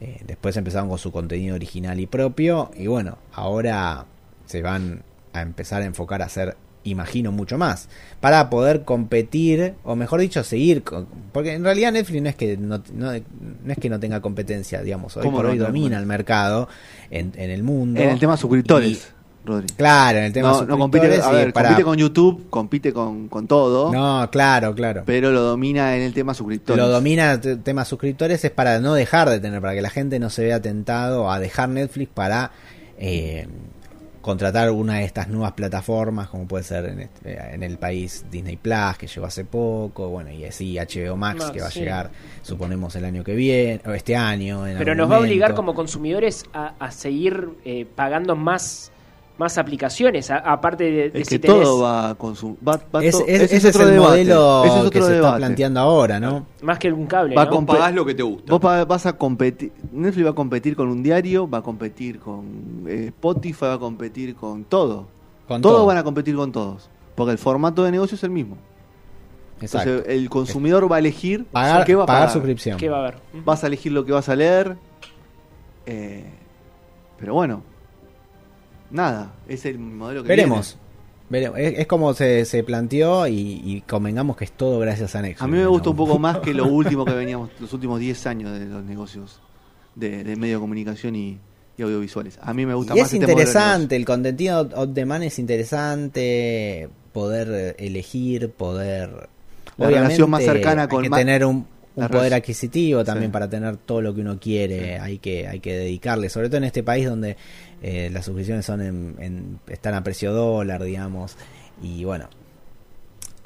eh, 0.00 0.20
después 0.26 0.56
empezaron 0.56 0.88
con 0.88 0.98
su 0.98 1.12
contenido 1.12 1.54
original 1.54 2.00
y 2.00 2.06
propio. 2.06 2.70
Y 2.76 2.88
bueno, 2.88 3.18
ahora 3.32 4.04
se 4.46 4.60
van 4.60 5.04
a 5.32 5.40
empezar 5.40 5.82
a 5.82 5.86
enfocar 5.86 6.22
a 6.22 6.26
hacer 6.26 6.56
imagino 6.84 7.30
mucho 7.32 7.58
más 7.58 7.88
para 8.20 8.50
poder 8.50 8.82
competir 8.84 9.74
o 9.84 9.94
mejor 9.96 10.20
dicho 10.20 10.42
seguir 10.42 10.82
con- 10.82 11.06
porque 11.32 11.52
en 11.54 11.62
realidad 11.64 11.92
Netflix 11.92 12.22
no 12.22 12.28
es 12.28 12.34
que 12.36 12.56
no, 12.56 12.82
no- 12.92 13.12
no 13.12 13.72
es 13.72 13.78
que 13.80 13.88
no 13.88 14.00
tenga 14.00 14.20
competencia 14.20 14.82
digamos 14.82 15.16
hoy 15.16 15.22
¿Cómo 15.24 15.38
por 15.38 15.46
no 15.46 15.52
hoy 15.52 15.58
domina 15.58 15.98
el 15.98 16.06
mercado 16.06 16.68
en, 17.10 17.32
en 17.36 17.50
el 17.50 17.62
mundo. 17.62 18.00
En 18.00 18.10
el 18.10 18.18
tema 18.18 18.36
suscriptores, 18.36 18.88
Y- 18.90 19.00
Rodri. 19.44 19.66
claro 19.76 20.18
en 20.18 20.24
el 20.24 20.32
tema 20.32 20.52
No, 20.52 20.64
no 20.64 20.78
compite, 20.78 21.06
suscriptores 21.06 21.24
a 21.26 21.32
y 21.40 21.44
ver, 21.44 21.52
para- 21.52 21.68
compite 21.70 21.84
con 21.84 21.98
YouTube, 21.98 22.46
compite 22.50 22.92
con, 22.92 23.28
con 23.28 23.46
todo, 23.46 23.92
no 23.92 24.28
claro 24.30 24.74
claro. 24.74 25.02
Pero 25.06 25.30
lo 25.32 25.42
domina 25.42 25.96
en 25.96 26.02
el 26.02 26.14
tema 26.14 26.32
suscriptores. 26.34 26.82
lo 26.82 26.88
domina 26.88 27.40
t- 27.40 27.56
tema 27.56 27.84
suscriptores 27.84 28.44
es 28.44 28.50
para 28.50 28.78
no 28.80 28.94
dejar 28.94 29.28
de 29.30 29.40
tener, 29.40 29.60
para 29.60 29.74
que 29.74 29.82
la 29.82 29.90
gente 29.90 30.18
no 30.18 30.30
se 30.30 30.44
vea 30.44 30.60
tentado 30.62 31.30
a 31.30 31.38
dejar 31.40 31.68
Netflix 31.68 32.10
para 32.12 32.50
eh, 32.98 33.46
contratar 34.22 34.70
una 34.70 34.98
de 34.98 35.04
estas 35.04 35.28
nuevas 35.28 35.52
plataformas, 35.52 36.28
como 36.28 36.46
puede 36.48 36.64
ser 36.64 36.86
en, 36.86 37.00
este- 37.00 37.54
en 37.54 37.62
el 37.62 37.76
país 37.76 38.24
Disney 38.30 38.56
Plus, 38.56 38.96
que 38.98 39.06
llegó 39.08 39.26
hace 39.26 39.44
poco, 39.44 40.08
bueno, 40.08 40.30
y 40.30 40.44
así 40.44 40.76
HBO 40.78 41.16
Max, 41.16 41.40
Max, 41.40 41.50
que 41.50 41.60
va 41.60 41.66
a 41.66 41.70
llegar, 41.70 42.10
suponemos, 42.42 42.94
el 42.96 43.04
año 43.04 43.24
que 43.24 43.34
viene, 43.34 43.80
o 43.84 43.90
este 43.92 44.16
año. 44.16 44.66
en 44.66 44.78
Pero 44.78 44.94
nos 44.94 45.10
va 45.10 45.16
a 45.16 45.20
obligar 45.20 45.54
como 45.54 45.74
consumidores 45.74 46.44
a, 46.54 46.74
a 46.78 46.90
seguir 46.92 47.50
eh, 47.64 47.84
pagando 47.94 48.36
más, 48.36 48.92
más 49.38 49.56
aplicaciones, 49.58 50.30
a- 50.30 50.36
aparte 50.38 50.84
de, 50.84 51.10
de 51.10 51.20
Es 51.22 51.28
si 51.28 51.38
que 51.38 51.48
tenés- 51.48 51.62
todo 51.64 51.80
va 51.82 52.10
a 52.10 52.14
consumir. 52.14 52.56
Va, 52.66 52.78
va 52.94 53.02
Es- 53.02 53.14
es- 53.14 53.20
ese 53.28 53.56
ese 53.56 53.68
es 53.70 53.76
otro 53.76 53.88
el 53.88 53.94
debate, 53.94 54.10
modelo 54.10 54.64
ese 54.64 54.74
es 54.76 54.80
que 54.82 54.86
otro 54.98 55.06
se 55.06 55.14
está 55.16 55.36
planteando 55.36 55.80
ahora, 55.80 56.20
¿no? 56.20 56.46
más 56.62 56.78
que 56.78 56.92
un 56.92 57.06
cable, 57.06 57.34
Va 57.34 57.44
¿no? 57.46 57.50
con- 57.50 57.66
Vos 57.66 57.76
pagás 57.76 57.94
lo 57.94 58.04
que 58.04 58.14
te 58.14 58.22
gusta. 58.22 58.52
Vos 58.56 58.86
vas 58.88 59.06
a 59.06 59.14
competir. 59.14 59.72
Netflix 59.90 60.26
va 60.26 60.30
a 60.30 60.34
competir 60.34 60.76
con 60.76 60.88
un 60.88 61.02
diario, 61.02 61.48
va 61.48 61.58
a 61.58 61.62
competir 61.62 62.18
con 62.20 62.84
eh, 62.86 63.06
Spotify, 63.08 63.64
va 63.64 63.74
a 63.74 63.78
competir 63.78 64.34
con 64.34 64.64
todo. 64.64 65.06
Con 65.48 65.60
todos 65.60 65.76
todo. 65.78 65.86
van 65.86 65.96
a 65.96 66.04
competir 66.04 66.36
con 66.36 66.52
todos. 66.52 66.88
Porque 67.14 67.32
el 67.32 67.38
formato 67.38 67.82
de 67.84 67.90
negocio 67.90 68.14
es 68.14 68.22
el 68.24 68.30
mismo. 68.30 68.56
Exacto. 69.60 69.90
Entonces 69.90 70.14
el 70.14 70.28
consumidor 70.30 70.90
va 70.90 70.96
a 70.96 70.98
elegir 70.98 71.44
Pagar, 71.46 71.84
qué 71.84 71.94
va 71.94 72.02
a 72.04 72.06
pagar 72.06 72.22
pagar. 72.22 72.32
suscripción. 72.32 72.78
¿Qué 72.78 72.88
va 72.88 72.96
a 72.96 73.00
haber? 73.00 73.14
Vas 73.44 73.62
a 73.64 73.66
elegir 73.68 73.92
lo 73.92 74.04
que 74.04 74.12
vas 74.12 74.28
a 74.28 74.36
leer. 74.36 74.76
eh, 75.86 76.24
pero 77.18 77.34
bueno, 77.34 77.62
nada, 78.92 79.32
es 79.48 79.64
el 79.66 79.78
modelo 79.78 80.22
que 80.22 80.28
Veremos. 80.28 80.78
Veremos. 81.28 81.58
Es, 81.58 81.78
es 81.78 81.86
como 81.86 82.12
se, 82.14 82.44
se 82.44 82.62
planteó 82.62 83.26
y, 83.26 83.60
y 83.64 83.80
convengamos 83.88 84.36
que 84.36 84.44
es 84.44 84.52
todo 84.52 84.78
gracias 84.78 85.14
a. 85.16 85.22
Netflix. 85.22 85.42
A 85.42 85.46
mí 85.46 85.56
me 85.56 85.66
gusta 85.66 85.90
un 85.90 85.96
poco 85.96 86.18
más 86.18 86.38
que 86.38 86.52
lo 86.54 86.66
último 86.72 87.04
que 87.04 87.12
veníamos, 87.14 87.50
los 87.58 87.72
últimos 87.72 87.98
10 87.98 88.26
años 88.26 88.58
de 88.58 88.66
los 88.66 88.84
negocios 88.84 89.40
de, 89.94 90.24
de 90.24 90.36
medio 90.36 90.56
de 90.56 90.60
comunicación 90.60 91.16
y, 91.16 91.38
y 91.78 91.82
audiovisuales. 91.82 92.38
A 92.42 92.52
mí 92.52 92.66
me 92.66 92.74
gusta 92.74 92.94
Y 92.94 92.98
más 93.00 93.08
es 93.08 93.14
este 93.14 93.24
interesante, 93.24 93.96
el 93.96 94.04
contenido 94.04 94.68
on 94.74 94.92
demand 94.92 95.24
es 95.24 95.38
interesante, 95.38 96.88
poder 97.12 97.48
eh, 97.50 97.86
elegir, 97.86 98.50
poder... 98.50 99.28
La 99.78 99.88
relación 99.88 100.28
más 100.28 100.42
cercana 100.44 100.82
hay 100.82 100.88
con 100.88 101.02
que 101.02 101.08
ma- 101.08 101.16
tener 101.16 101.46
un, 101.46 101.66
un 101.94 102.02
la 102.04 102.08
poder 102.08 102.32
adquisitivo 102.34 103.04
también 103.04 103.30
Sí. 103.30 103.32
para 103.32 103.48
tener 103.50 103.76
todo 103.76 104.00
lo 104.00 104.14
que 104.14 104.20
uno 104.22 104.38
quiere, 104.40 104.98
hay 104.98 105.18
que 105.18 105.46
hay 105.46 105.60
que 105.60 105.74
dedicarle, 105.76 106.28
sobre 106.30 106.48
todo 106.48 106.56
en 106.58 106.64
este 106.64 106.82
país 106.82 107.06
donde 107.06 107.36
eh, 107.82 108.08
las 108.12 108.24
suscripciones 108.24 108.64
son 108.64 108.80
en, 108.80 109.16
en- 109.18 109.60
están 109.68 109.94
a 109.94 110.02
precio 110.02 110.32
dólar, 110.32 110.82
digamos, 110.82 111.36
y 111.82 112.04
bueno, 112.04 112.28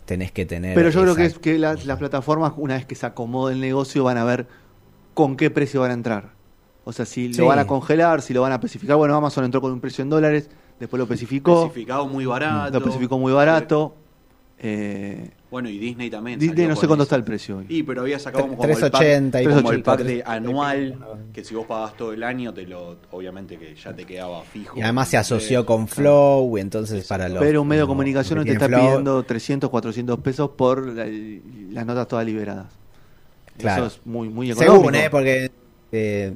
tenés 0.05 0.31
que 0.33 0.47
tener... 0.47 0.75
Pero 0.75 0.91
yo 0.91 1.03
creo 1.03 1.15
que, 1.17 1.25
esa- 1.27 1.35
es 1.37 1.39
que 1.41 1.59
las, 1.59 1.85
las 1.87 1.99
plataformas, 1.99 2.53
una 2.57 2.75
vez 2.75 2.87
que 2.87 2.95
se 2.95 3.07
acomode 3.07 3.55
el 3.55 3.61
negocio, 3.61 4.05
van 4.05 4.19
a 4.19 4.25
ver 4.25 4.47
con 5.15 5.37
qué 5.37 5.51
precio 5.51 5.81
van 5.81 5.91
a 5.91 5.95
entrar. 5.95 6.31
O 6.85 6.93
sea, 6.93 7.05
si 7.05 7.33
Sí. 7.33 7.41
lo 7.41 7.47
van 7.47 7.59
a 7.59 7.67
congelar, 7.67 8.23
si 8.23 8.33
lo 8.33 8.43
van 8.43 8.53
a 8.53 8.57
especificar. 8.57 8.97
Bueno, 8.97 9.17
Amazon 9.17 9.45
entró 9.45 9.61
con 9.61 9.73
un 9.73 9.81
precio 9.81 10.03
en 10.03 10.11
dólares, 10.11 10.49
después 10.79 10.99
lo 10.99 11.05
especificó, 11.05 11.65
Especificado 11.65 12.07
muy 12.07 12.27
barato. 12.27 12.71
lo 12.73 12.79
especificó 12.79 13.19
muy 13.19 13.33
barato. 13.33 13.97
Eh, 14.59 15.31
Bueno, 15.57 15.71
y 15.71 15.79
Disney 15.79 16.11
también. 16.11 16.39
Disney 16.39 16.67
no 16.67 16.77
sé 16.77 16.87
cuánto 16.87 17.03
eso. 17.03 17.03
está 17.05 17.17
el 17.17 17.25
precio 17.25 17.57
hoy. 17.57 17.67
Y 17.71 17.83
pero 17.83 18.03
había 18.03 18.19
sacado 18.19 18.47
como, 18.47 18.63
Tre- 18.63 18.75
el 18.75 18.91
pack, 18.91 18.91
380 19.01 19.43
y 19.43 19.45
como 19.47 19.71
el 19.73 19.77
pico, 19.79 19.85
pack 19.87 20.01
de 20.03 20.23
anual, 20.27 20.99
que 21.33 21.43
si 21.45 21.55
vos 21.55 21.67
pagabas 21.67 21.97
todo 21.97 22.13
el 22.13 22.23
año, 22.23 22.53
te 22.53 22.67
lo 22.67 22.99
obviamente 23.11 23.57
que 23.57 23.75
ya 23.75 23.95
te 23.95 24.05
quedaba 24.05 24.43
fijo. 24.43 24.79
Y 24.79 24.83
además 24.83 25.09
se 25.09 25.17
asoció 25.17 25.61
Eh, 25.61 25.65
con 25.65 25.89
Flow, 25.89 26.59
entonces 26.59 27.07
para 27.07 27.29
los... 27.31 27.39
Pero 27.39 27.63
un 27.63 27.69
medio 27.69 27.83
de 27.85 27.89
comunicación 27.89 28.39
no 28.41 28.45
te 28.45 28.53
está 28.53 28.67
Flow, 28.69 28.81
pidiendo 28.87 29.23
300, 29.23 29.71
400 29.71 30.19
pesos 30.21 30.51
por 30.51 30.87
la- 30.87 31.07
las 31.07 31.87
notas 31.87 32.07
todas 32.07 32.27
liberadas. 32.27 32.67
Claro. 33.57 33.87
Eso 33.87 33.97
es 33.97 34.07
muy, 34.07 34.29
muy 34.29 34.51
económico. 34.51 34.77
Según, 34.83 34.95
¿eh? 34.95 35.09
Porque 35.11 35.51
eh, 35.93 36.35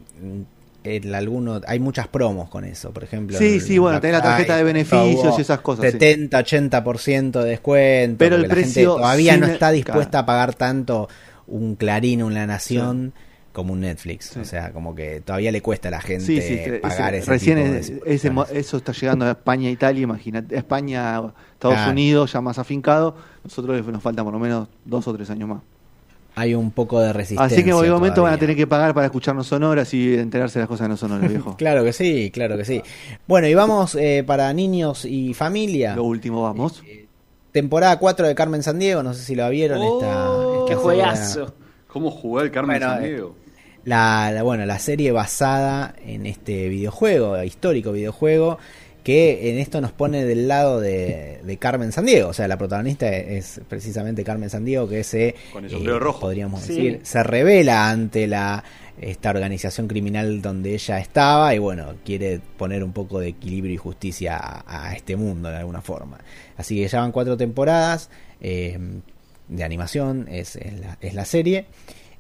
en 0.85 1.15
alguno, 1.15 1.61
hay 1.67 1.79
muchas 1.79 2.09
promos 2.09 2.49
con 2.49 2.65
eso, 2.65 2.91
por 2.93 3.05
ejemplo. 3.05 3.37
Sí, 3.39 3.55
el 3.55 3.61
sí, 3.61 3.79
bueno, 3.79 4.01
tenés 4.01 4.17
la 4.19 4.23
tarjeta 4.23 4.57
de 4.57 4.63
beneficios 4.65 5.39
y 5.39 5.43
esas 5.43 5.61
cosas, 5.61 5.85
sí. 5.87 5.93
70, 5.93 6.39
80% 6.39 7.43
de 7.43 7.51
descuento. 7.51 8.17
Pero 8.19 8.37
el 8.37 8.43
la 8.43 8.49
gente 8.49 8.63
precio 8.63 8.95
todavía 8.97 9.37
no 9.37 9.47
está 9.47 9.71
dispuesta 9.71 10.21
a 10.21 10.27
pagar 10.27 10.55
tanto 10.55 11.09
un 11.47 11.75
Clarín, 11.77 12.23
una 12.23 12.47
Nación. 12.47 13.13
Como 13.53 13.73
un 13.73 13.81
Netflix, 13.81 14.27
Sí. 14.27 14.39
o 14.39 14.45
sea, 14.45 14.73
como 14.73 14.95
que 14.95 15.23
todavía 15.23 15.51
le 15.51 15.61
cuesta 15.61 15.89
a 15.89 15.91
la 15.91 16.01
gente 16.01 16.25
Sí, 16.25 16.41
sí, 16.41 16.55
ese- 16.55 16.79
pagar 16.79 17.17
ese, 17.17 17.29
recién 17.29 17.59
es- 17.59 17.93
ese 18.07 18.33
eso 18.53 18.77
está 18.77 18.93
llegando 18.93 19.25
a 19.25 19.31
España 19.33 19.69
Italia, 19.69 20.03
imagínate, 20.05 20.57
España, 20.57 21.17
Estados 21.55 21.75
Claro. 21.77 21.91
Unidos, 21.91 22.33
ya 22.33 22.41
más 22.41 22.61
afincado. 22.61 23.17
Nosotros 23.43 23.85
nos 23.85 24.01
faltan 24.05 24.25
por 24.25 24.33
lo 24.35 24.39
menos 24.39 24.69
dos 24.85 25.09
o 25.09 25.13
tres 25.13 25.31
años 25.31 25.49
más. 25.49 25.63
Hay 26.41 26.55
un 26.55 26.71
poco 26.71 27.01
de 27.01 27.13
resistencia. 27.13 27.45
Así 27.57 27.63
que 27.65 27.71
en 27.71 27.77
algún 27.77 27.91
momento 27.91 28.23
van 28.23 28.33
a 28.35 28.39
tener 28.39 28.57
que 28.57 28.67
pagar 28.67 28.95
para 28.95 29.07
escucharnos 29.07 29.47
sonoras 29.47 29.93
y 29.95 30.15
enterarse 30.15 30.59
de 30.59 30.63
las 30.63 30.69
cosas 30.69 30.87
que 30.87 30.89
no 30.89 30.97
sonoras, 30.97 31.29
viejo. 31.29 31.57
Claro 31.59 31.85
que 31.85 31.93
sí, 31.93 32.31
claro 32.33 32.57
que 32.57 32.65
sí. 32.65 32.83
Bueno, 33.27 33.47
y 33.49 33.55
vamos 33.55 33.95
eh, 33.95 34.25
para 34.27 34.53
niños 34.53 35.05
y 35.05 35.35
familia. 35.35 35.95
Lo 35.97 36.05
último, 36.05 36.43
vamos. 36.43 36.83
Temporada 37.53 37.99
4 37.99 38.29
de 38.29 38.35
Carmen 38.35 38.63
Sandiego, 38.63 39.03
no 39.03 39.13
sé 39.13 39.23
si 39.25 39.35
lo 39.35 39.49
vieron. 39.51 39.79
Oh, 39.83 39.99
esta, 39.99 40.67
¡Qué 40.67 40.73
esta 40.73 40.83
juegazo! 40.83 41.33
serie- 41.47 41.55
¿Cómo 41.89 42.11
jugó 42.11 42.41
el 42.41 42.51
Carmen 42.53 42.79
Bueno, 42.79 42.93
Sandiego? 42.95 43.35
La, 43.85 44.31
la- 44.33 44.43
bueno, 44.43 44.65
la 44.67 44.79
serie 44.79 45.11
basada 45.11 45.95
en 46.07 46.27
este 46.27 46.69
videojuego, 46.69 47.43
histórico 47.43 47.93
videojuego, 47.93 48.59
que 49.03 49.51
en 49.51 49.59
esto 49.59 49.81
nos 49.81 49.93
pone 49.93 50.25
del 50.25 50.49
lado 50.49 50.81
de, 50.81 51.41
de 51.43 51.57
Carmen 51.57 51.93
Sandiego. 51.93 52.29
O 52.29 52.33
sea, 52.33 52.47
la 52.49 52.59
protagonista 52.59 53.09
es 53.09 53.61
precisamente 53.69 54.25
Carmen 54.25 54.51
Sandiego, 54.51 54.89
que 54.89 55.05
se, 55.05 55.35
Con 55.53 55.65
el 55.65 55.71
sombrero 55.71 55.99
rojo. 55.99 56.21
podríamos 56.21 56.63
Sí. 56.63 56.75
decir, 56.75 57.01
se 57.03 57.23
revela 57.23 57.91
ante 57.91 58.27
la 58.27 58.63
esta 59.01 59.31
organización 59.31 59.89
criminal 59.89 60.43
donde 60.43 60.75
ella 60.75 60.99
estaba 60.99 61.55
y 61.55 61.59
bueno, 61.59 61.95
quiere 62.05 62.39
poner 62.59 62.85
un 62.85 62.93
poco 62.93 63.19
de 63.19 63.29
equilibrio 63.29 63.73
y 63.73 63.79
justicia 63.79 64.37
a, 64.37 64.89
a 64.91 64.95
este 64.95 65.17
mundo 65.17 65.49
de 65.49 65.57
alguna 65.57 65.81
forma. 65.81 66.19
Así 66.59 66.77
que 66.77 66.87
ya 66.87 67.01
van 67.01 67.11
cuatro 67.11 67.37
temporadas 67.39 68.11
eh, 68.43 68.79
de 69.49 69.65
animación, 69.65 70.29
es, 70.31 70.57
es 70.57 70.79
la, 70.79 70.99
es 71.01 71.15
la 71.15 71.25
serie 71.25 71.65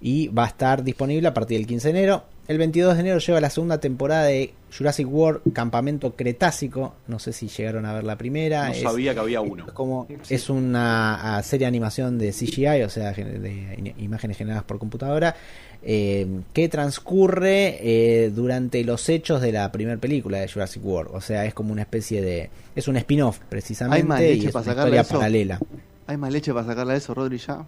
y 0.00 0.28
va 0.28 0.44
a 0.44 0.48
estar 0.48 0.82
disponible 0.82 1.28
a 1.28 1.34
partir 1.34 1.58
del 1.58 1.66
15 1.66 1.92
de 1.92 1.98
enero. 1.98 2.24
El 2.48 2.58
22 2.58 2.94
de 2.94 3.00
enero 3.00 3.18
llega 3.20 3.40
la 3.40 3.50
segunda 3.50 3.78
temporada 3.78 4.24
de 4.24 4.52
Jurassic 4.76 5.06
World 5.08 5.52
Campamento 5.52 6.16
Cretácico. 6.16 6.94
No 7.06 7.20
sé 7.20 7.32
si 7.32 7.46
llegaron 7.46 7.86
a 7.86 7.92
ver 7.92 8.02
la 8.02 8.16
primera. 8.18 8.66
No 8.66 8.72
Es- 8.72 8.80
sabía 8.82 9.14
que 9.14 9.20
había 9.20 9.40
uno. 9.40 9.66
es 9.66 9.72
como 9.72 10.08
es 10.28 10.50
una 10.50 11.40
serie 11.44 11.64
de 11.66 11.68
animación 11.68 12.18
de 12.18 12.32
CGI, 12.32 12.82
o 12.82 12.88
sea, 12.90 13.12
de 13.12 13.94
imágenes 13.98 14.36
generadas 14.36 14.64
por 14.64 14.78
computadora, 14.80 15.36
eh, 15.82 16.26
que 16.52 16.68
transcurre 16.68 17.78
eh, 17.80 18.30
durante 18.34 18.82
los 18.84 19.08
hechos 19.08 19.40
de 19.40 19.52
la 19.52 19.70
primera 19.70 19.98
película 20.00 20.38
de 20.38 20.48
Jurassic 20.48 20.84
World. 20.84 21.10
O 21.14 21.20
sea, 21.20 21.44
es 21.44 21.54
como 21.54 21.72
una 21.72 21.82
especie 21.82 22.20
de 22.20 22.50
es 22.74 22.88
un 22.88 22.96
spin-off 22.96 23.38
precisamente 23.48 24.02
¿Hay 24.02 24.08
más 24.08 24.20
y 24.20 24.24
leche 24.24 24.46
es 24.48 24.52
para 24.52 24.64
una 24.64 24.72
historia 24.72 25.00
eso? 25.02 25.14
paralela. 25.14 25.60
¿Hay 26.08 26.16
más 26.16 26.32
leche 26.32 26.52
para 26.52 26.66
sacarla 26.66 26.92
de 26.94 26.98
eso, 26.98 27.14
Rodri, 27.14 27.38
ya? 27.38 27.64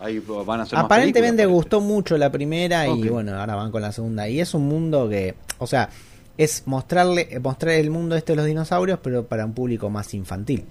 Ahí 0.00 0.18
van 0.46 0.60
a 0.60 0.62
hacer 0.62 0.76
más 0.76 0.84
Aparentemente 0.84 1.42
películas, 1.42 1.54
gustó 1.64 1.80
mucho 1.80 2.16
la 2.18 2.30
primera 2.30 2.86
y 2.86 3.08
bueno, 3.08 3.38
ahora 3.38 3.54
van 3.54 3.70
con 3.70 3.82
la 3.82 3.92
segunda. 3.92 4.28
Y 4.28 4.40
es 4.40 4.54
un 4.54 4.66
mundo 4.68 5.08
que, 5.08 5.34
o 5.58 5.66
sea, 5.66 5.88
es 6.36 6.62
mostrarle 6.66 7.40
mostrar 7.42 7.74
el 7.74 7.90
mundo 7.90 8.14
este 8.14 8.32
de 8.32 8.36
los 8.36 8.46
dinosaurios, 8.46 9.00
pero 9.02 9.26
para 9.26 9.44
un 9.44 9.54
público 9.54 9.90
más 9.90 10.14
infantil. 10.14 10.66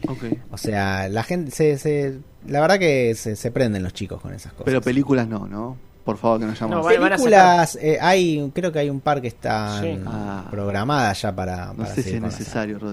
O 0.49 0.57
sea, 0.57 1.09
la 1.09 1.23
gente 1.23 1.51
se, 1.51 1.77
se 1.77 2.19
la 2.47 2.61
verdad 2.61 2.79
que 2.79 3.13
se, 3.15 3.35
se 3.35 3.51
prenden 3.51 3.83
los 3.83 3.93
chicos 3.93 4.21
con 4.21 4.33
esas 4.33 4.53
cosas. 4.53 4.65
Pero 4.65 4.81
películas 4.81 5.27
no, 5.27 5.45
¿no? 5.45 5.77
Por 6.05 6.15
favor, 6.17 6.39
que 6.39 6.45
nos 6.45 6.61
No, 6.61 6.77
a 6.77 6.87
películas 6.87 7.77
eh, 7.81 7.97
hay 7.99 8.49
creo 8.55 8.71
que 8.71 8.79
hay 8.79 8.89
un 8.89 9.01
par 9.01 9.21
que 9.21 9.27
están 9.27 9.83
Sí. 9.83 9.99
Ah. 10.05 10.45
programadas 10.49 11.21
ya 11.21 11.35
para, 11.35 11.67
no 11.67 11.83
para 11.83 11.93
sé 11.95 12.01
si 12.01 12.13
es 12.15 12.21
necesario, 12.21 12.79
saga. 12.79 12.87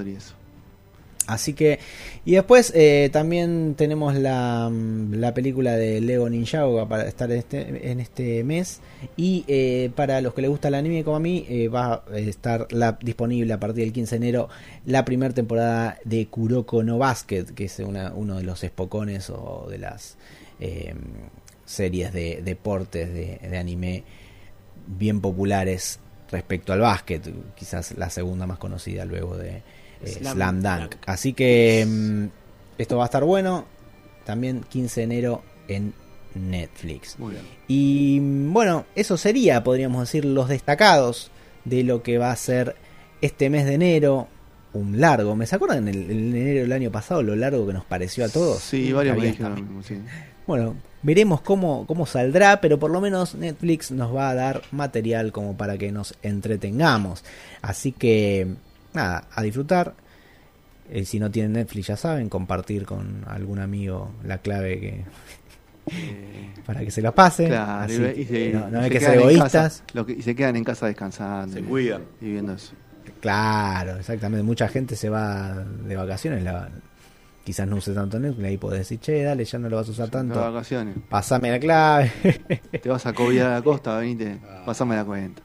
Así 1.27 1.55
que 1.55 1.79
y 2.27 2.33
después 2.33 2.73
eh, 2.75 3.11
también 3.13 3.75
tenemos 3.77 4.15
la, 4.15 4.69
mm, 4.71 5.15
la 5.15 5.35
película 5.35 5.77
de 5.77 6.01
Lego 6.01 6.29
Ninjago 6.29 6.89
para 6.89 7.07
estar 7.07 7.31
en 7.31 7.39
este, 7.39 7.91
en 7.91 8.01
este 8.01 8.45
mes. 8.45 8.81
Y 9.17 9.45
eh, 9.47 9.91
para 9.95 10.21
los 10.21 10.35
que 10.35 10.43
les 10.43 10.51
gusta 10.51 10.69
el 10.69 10.75
anime 10.75 11.05
como 11.05 11.17
a 11.17 11.21
mí 11.21 11.47
eh, 11.49 11.69
va 11.69 12.05
a 12.11 12.19
estar 12.19 12.67
la, 12.73 12.99
disponible 13.01 13.53
a 13.53 13.61
partir 13.61 13.85
del 13.85 13.93
15 13.93 14.19
de 14.19 14.27
enero 14.27 14.49
la 14.87 15.05
primera 15.05 15.35
temporada 15.35 15.99
de 16.05 16.27
Kuroko 16.27 16.83
no 16.83 16.99
Basket 16.99 17.45
que 17.55 17.67
es 17.67 17.79
una, 17.81 18.13
uno 18.15 18.37
de 18.37 18.45
los 18.45 18.65
espocones 18.65 19.29
o 19.31 19.67
de 19.69 19.79
las 19.79 20.17
eh, 20.61 20.95
series 21.67 22.13
de 22.13 22.41
deportes 22.43 23.13
de, 23.13 23.39
de 23.49 23.59
anime 23.59 24.05
bien 24.87 25.21
populares 25.21 26.01
respecto 26.31 26.73
al 26.73 26.81
básquet, 26.81 27.23
quizás 27.55 27.97
la 27.97 28.11
segunda 28.11 28.47
más 28.47 28.59
conocida 28.59 29.05
luego 29.05 29.37
de 29.37 29.63
Slam 30.07 30.35
Slam, 30.35 30.63
Dunk. 30.63 30.81
Dunk. 30.81 30.95
Así 31.07 31.33
que 31.33 31.87
mm, 31.87 32.25
esto 32.79 32.97
va 32.97 33.05
a 33.05 33.07
estar 33.07 33.25
bueno, 33.25 33.67
también 34.25 34.65
15 34.69 35.01
de 35.01 35.05
enero 35.05 35.43
en 35.69 35.95
Netflix. 36.35 37.19
Muy 37.19 37.33
bien. 37.33 37.45
Y 37.69 38.19
mm, 38.21 38.53
bueno, 38.53 38.87
eso 38.95 39.17
sería, 39.17 39.63
podríamos 39.65 40.01
decir, 40.01 40.25
los 40.25 40.49
destacados 40.49 41.31
de 41.65 41.83
lo 41.85 42.03
que 42.03 42.19
va 42.19 42.31
a 42.31 42.37
ser 42.37 42.77
este 43.21 43.51
mes 43.51 43.67
de 43.67 43.75
enero. 43.75 44.29
Un 44.73 45.01
largo, 45.01 45.37
¿me 45.37 45.47
se 45.47 45.55
acuerdan 45.55 45.87
en 45.87 45.95
el, 45.95 46.11
en 46.11 46.35
enero 46.35 46.63
del 46.63 46.73
año 46.73 46.91
pasado 46.91 47.23
lo 47.23 47.37
largo 47.37 47.65
que 47.65 47.73
nos 47.73 47.85
pareció 47.85 48.25
a 48.25 48.29
todos? 48.29 48.61
Sí, 48.61 48.93
varios 48.93 49.17
mismo, 49.17 49.85
sí. 49.85 50.01
bueno, 50.49 50.75
veremos 51.05 51.43
cómo, 51.43 51.87
cómo 51.87 52.07
saldrá, 52.07 52.61
pero 52.61 52.77
por 52.81 52.91
lo 52.91 53.01
menos 53.01 53.37
Netflix 53.37 53.93
nos 53.93 54.13
va 54.13 54.31
a 54.31 54.35
dar 54.35 54.63
material 54.73 55.31
como 55.31 55.57
para 55.57 55.79
que 55.79 55.93
nos 55.93 56.15
entretengamos. 56.23 57.25
Así 57.63 57.93
que, 57.93 58.57
nada, 58.95 59.29
a 59.33 59.43
disfrutar. 59.43 59.95
Eh, 60.91 61.05
si 61.05 61.19
no 61.19 61.31
tienen 61.31 61.53
Netflix, 61.55 61.87
ya 61.89 61.97
saben, 61.97 62.29
compartir 62.29 62.85
con 62.85 63.25
algún 63.27 63.59
amigo 63.59 64.13
la 64.25 64.39
clave 64.39 64.81
que 64.81 65.05
para 66.67 66.81
que 66.81 66.91
se 66.91 67.03
la 67.03 67.13
pasen. 67.15 67.49
Claro, 67.49 67.83
Así 67.83 68.03
y, 68.21 68.25
se- 68.25 68.51
no, 68.53 68.69
no 68.71 68.81
y 68.81 68.85
hay 68.85 68.89
se 68.89 68.91
que 68.91 69.01
ser 69.01 69.09
quedan 69.11 69.15
en 69.15 69.21
egoístas. 69.31 69.53
casa, 69.53 69.85
lo 69.95 70.07
que- 70.07 70.13
y 70.13 70.23
se 70.23 70.35
quedan 70.35 70.57
en 70.57 70.65
casa 70.65 70.87
descansando. 70.87 71.53
Se 71.55 71.61
y- 71.61 71.65
cuidan. 71.65 72.03
Y 72.21 72.31
viendo 72.33 72.53
eso. 72.55 72.75
Claro, 73.21 73.97
exactamente. 73.97 74.43
Mucha 74.43 74.69
gente 74.69 74.97
se 74.97 75.09
va 75.09 75.55
de 75.55 75.97
vacaciones, 75.97 76.43
la- 76.43 76.69
quizás 77.45 77.67
no 77.69 77.77
use 77.77 77.93
tanto 77.93 78.19
Netflix, 78.19 78.47
ahí 78.47 78.57
podés 78.57 78.81
decir, 78.81 78.99
che, 79.01 79.23
dale, 79.23 79.45
ya 79.45 79.59
no 79.59 79.69
lo 79.69 79.77
vas 79.77 79.89
a 79.89 79.91
usar 79.91 80.07
De 80.07 80.13
tanto. 80.13 80.41
vacaciones. 80.41 80.97
Pasame 81.09 81.51
la 81.51 81.59
clave. 81.59 82.13
Te 82.83 82.89
vas 82.89 83.05
a 83.07 83.13
cobiar 83.13 83.49
a 83.49 83.55
la 83.57 83.63
costa, 83.63 83.99
venite, 83.99 84.39
pasame 84.65 84.97
la 84.97 85.05
cuenta. 85.05 85.43